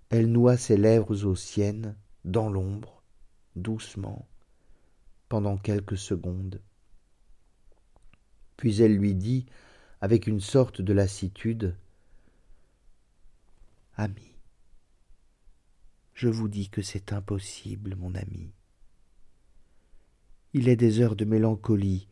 elle 0.10 0.32
noua 0.32 0.58
ses 0.58 0.78
lèvres 0.78 1.26
aux 1.26 1.36
siennes, 1.36 1.96
dans 2.26 2.50
l'ombre, 2.50 3.04
doucement, 3.56 4.28
pendant 5.30 5.58
quelques 5.58 5.98
secondes. 5.98 6.62
Puis 8.58 8.82
elle 8.82 8.96
lui 8.96 9.16
dit, 9.16 9.46
avec 10.02 10.28
une 10.28 10.40
sorte 10.40 10.82
de 10.82 10.94
lassitude 10.94 11.76
Ami, 13.96 14.36
je 16.14 16.28
vous 16.30 16.48
dis 16.48 16.70
que 16.70 16.82
c'est 16.82 17.14
impossible, 17.14 17.96
mon 17.96 18.16
ami. 18.16 18.52
Il 20.54 20.68
est 20.68 20.76
des 20.76 21.00
heures 21.00 21.16
de 21.16 21.26
mélancolie 21.26 22.08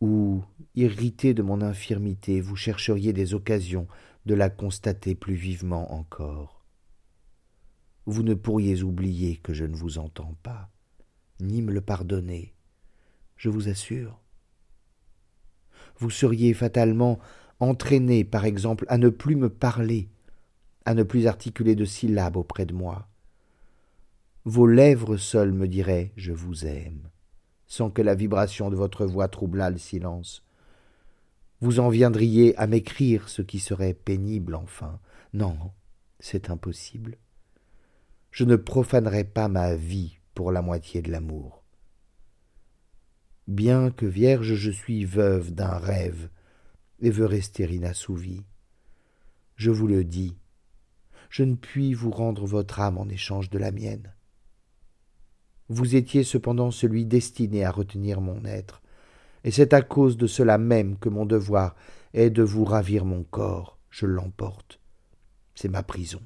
où, 0.00 0.42
irrité 0.74 1.34
de 1.34 1.42
mon 1.42 1.60
infirmité, 1.62 2.40
vous 2.40 2.56
chercheriez 2.56 3.12
des 3.12 3.34
occasions 3.34 3.86
de 4.26 4.34
la 4.34 4.50
constater 4.50 5.14
plus 5.14 5.34
vivement 5.34 5.92
encore. 5.92 6.64
Vous 8.06 8.22
ne 8.22 8.34
pourriez 8.34 8.82
oublier 8.82 9.36
que 9.36 9.54
je 9.54 9.64
ne 9.64 9.76
vous 9.76 9.98
entends 9.98 10.34
pas, 10.42 10.70
ni 11.40 11.62
me 11.62 11.72
le 11.72 11.80
pardonner, 11.80 12.54
je 13.36 13.48
vous 13.48 13.68
assure 13.68 14.20
vous 15.98 16.10
seriez 16.10 16.54
fatalement 16.54 17.18
entraîné, 17.60 18.24
par 18.24 18.44
exemple, 18.44 18.84
à 18.88 18.98
ne 18.98 19.08
plus 19.08 19.36
me 19.36 19.48
parler, 19.48 20.08
à 20.84 20.94
ne 20.94 21.02
plus 21.02 21.26
articuler 21.26 21.74
de 21.74 21.84
syllabes 21.84 22.36
auprès 22.36 22.66
de 22.66 22.74
moi. 22.74 23.08
Vos 24.44 24.66
lèvres 24.66 25.16
seules 25.16 25.52
me 25.52 25.66
diraient 25.66 26.12
Je 26.16 26.32
vous 26.32 26.66
aime, 26.66 27.08
sans 27.74 27.90
que 27.90 28.02
la 28.02 28.14
vibration 28.14 28.70
de 28.70 28.76
votre 28.76 29.04
voix 29.04 29.26
troublât 29.26 29.70
le 29.70 29.78
silence. 29.78 30.44
Vous 31.60 31.80
en 31.80 31.88
viendriez 31.88 32.56
à 32.56 32.68
m'écrire 32.68 33.28
ce 33.28 33.42
qui 33.42 33.58
serait 33.58 33.94
pénible 33.94 34.54
enfin. 34.54 35.00
Non, 35.32 35.72
c'est 36.20 36.50
impossible. 36.50 37.18
Je 38.30 38.44
ne 38.44 38.54
profanerai 38.54 39.24
pas 39.24 39.48
ma 39.48 39.74
vie 39.74 40.20
pour 40.36 40.52
la 40.52 40.62
moitié 40.62 41.02
de 41.02 41.10
l'amour. 41.10 41.64
Bien 43.48 43.90
que 43.90 44.06
vierge, 44.06 44.54
je 44.54 44.70
suis 44.70 45.04
veuve 45.04 45.52
d'un 45.52 45.76
rêve 45.76 46.28
et 47.00 47.10
veux 47.10 47.26
rester 47.26 47.64
inassouvi. 47.64 48.44
Je 49.56 49.72
vous 49.72 49.88
le 49.88 50.04
dis, 50.04 50.36
je 51.28 51.42
ne 51.42 51.56
puis 51.56 51.92
vous 51.92 52.12
rendre 52.12 52.46
votre 52.46 52.78
âme 52.78 52.98
en 52.98 53.08
échange 53.08 53.50
de 53.50 53.58
la 53.58 53.72
mienne. 53.72 54.13
Vous 55.68 55.96
étiez 55.96 56.24
cependant 56.24 56.70
celui 56.70 57.06
destiné 57.06 57.64
à 57.64 57.70
retenir 57.70 58.20
mon 58.20 58.44
être, 58.44 58.82
et 59.44 59.50
c'est 59.50 59.72
à 59.72 59.82
cause 59.82 60.16
de 60.16 60.26
cela 60.26 60.58
même 60.58 60.98
que 60.98 61.08
mon 61.08 61.26
devoir 61.26 61.74
est 62.12 62.30
de 62.30 62.42
vous 62.42 62.64
ravir 62.64 63.04
mon 63.04 63.24
corps, 63.24 63.78
je 63.90 64.06
l'emporte. 64.06 64.80
C'est 65.54 65.68
ma 65.68 65.82
prison. 65.82 66.22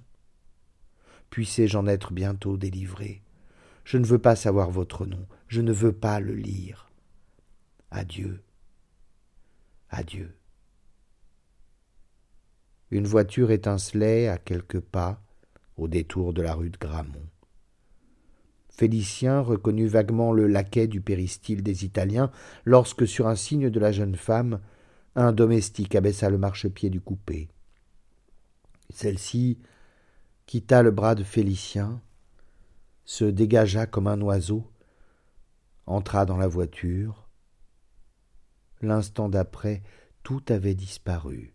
Puissé-je 1.30 1.76
en 1.76 1.86
être 1.86 2.12
bientôt 2.12 2.56
délivré? 2.56 3.22
Je 3.84 3.98
ne 3.98 4.04
veux 4.04 4.18
pas 4.18 4.36
savoir 4.36 4.70
votre 4.70 5.06
nom, 5.06 5.26
je 5.46 5.60
ne 5.60 5.72
veux 5.72 5.92
pas 5.92 6.20
le 6.20 6.34
lire. 6.34 6.90
Adieu. 7.90 8.42
Adieu. 9.90 10.34
Une 12.90 13.06
voiture 13.06 13.50
étincelait 13.50 14.28
à 14.28 14.38
quelques 14.38 14.80
pas 14.80 15.22
au 15.76 15.88
détour 15.88 16.32
de 16.32 16.42
la 16.42 16.54
rue 16.54 16.70
de 16.70 16.78
Gramont. 16.78 17.28
Félicien 18.78 19.40
reconnut 19.40 19.88
vaguement 19.88 20.32
le 20.32 20.46
laquais 20.46 20.86
du 20.86 21.00
péristyle 21.00 21.64
des 21.64 21.84
Italiens 21.84 22.30
lorsque, 22.64 23.08
sur 23.08 23.26
un 23.26 23.34
signe 23.34 23.70
de 23.70 23.80
la 23.80 23.90
jeune 23.90 24.14
femme, 24.14 24.60
un 25.16 25.32
domestique 25.32 25.96
abaissa 25.96 26.30
le 26.30 26.38
marchepied 26.38 26.88
du 26.88 27.00
coupé. 27.00 27.48
Celle-ci 28.90 29.58
quitta 30.46 30.84
le 30.84 30.92
bras 30.92 31.16
de 31.16 31.24
Félicien, 31.24 32.00
se 33.04 33.24
dégagea 33.24 33.86
comme 33.86 34.06
un 34.06 34.20
oiseau, 34.20 34.64
entra 35.86 36.24
dans 36.24 36.36
la 36.36 36.46
voiture, 36.46 37.28
L'instant 38.80 39.28
d'après, 39.28 39.82
tout 40.22 40.44
avait 40.50 40.76
disparu. 40.76 41.52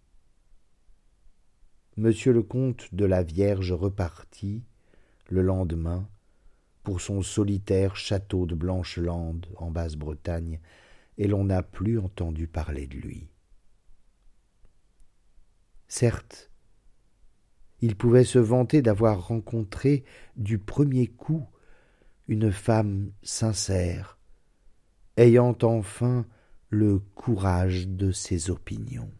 Monsieur 1.95 2.33
le 2.33 2.43
comte 2.43 2.93
de 2.93 3.05
la 3.05 3.23
Vierge 3.23 3.71
repartit, 3.71 4.65
le 5.29 5.41
lendemain, 5.41 6.05
pour 6.83 7.01
son 7.01 7.21
solitaire 7.21 7.95
château 7.95 8.45
de 8.45 8.55
Blanche-Lande 8.55 9.47
en 9.57 9.71
Basse-Bretagne, 9.71 10.59
et 11.17 11.27
l'on 11.27 11.45
n'a 11.45 11.63
plus 11.63 11.99
entendu 11.99 12.47
parler 12.47 12.87
de 12.87 12.97
lui. 12.97 13.29
Certes, 15.87 16.49
il 17.81 17.95
pouvait 17.95 18.23
se 18.23 18.39
vanter 18.39 18.81
d'avoir 18.81 19.27
rencontré 19.27 20.03
du 20.35 20.57
premier 20.57 21.07
coup 21.07 21.45
une 22.27 22.51
femme 22.51 23.11
sincère, 23.21 24.17
ayant 25.17 25.57
enfin 25.61 26.25
le 26.69 26.99
courage 26.99 27.87
de 27.87 28.11
ses 28.11 28.49
opinions. 28.49 29.11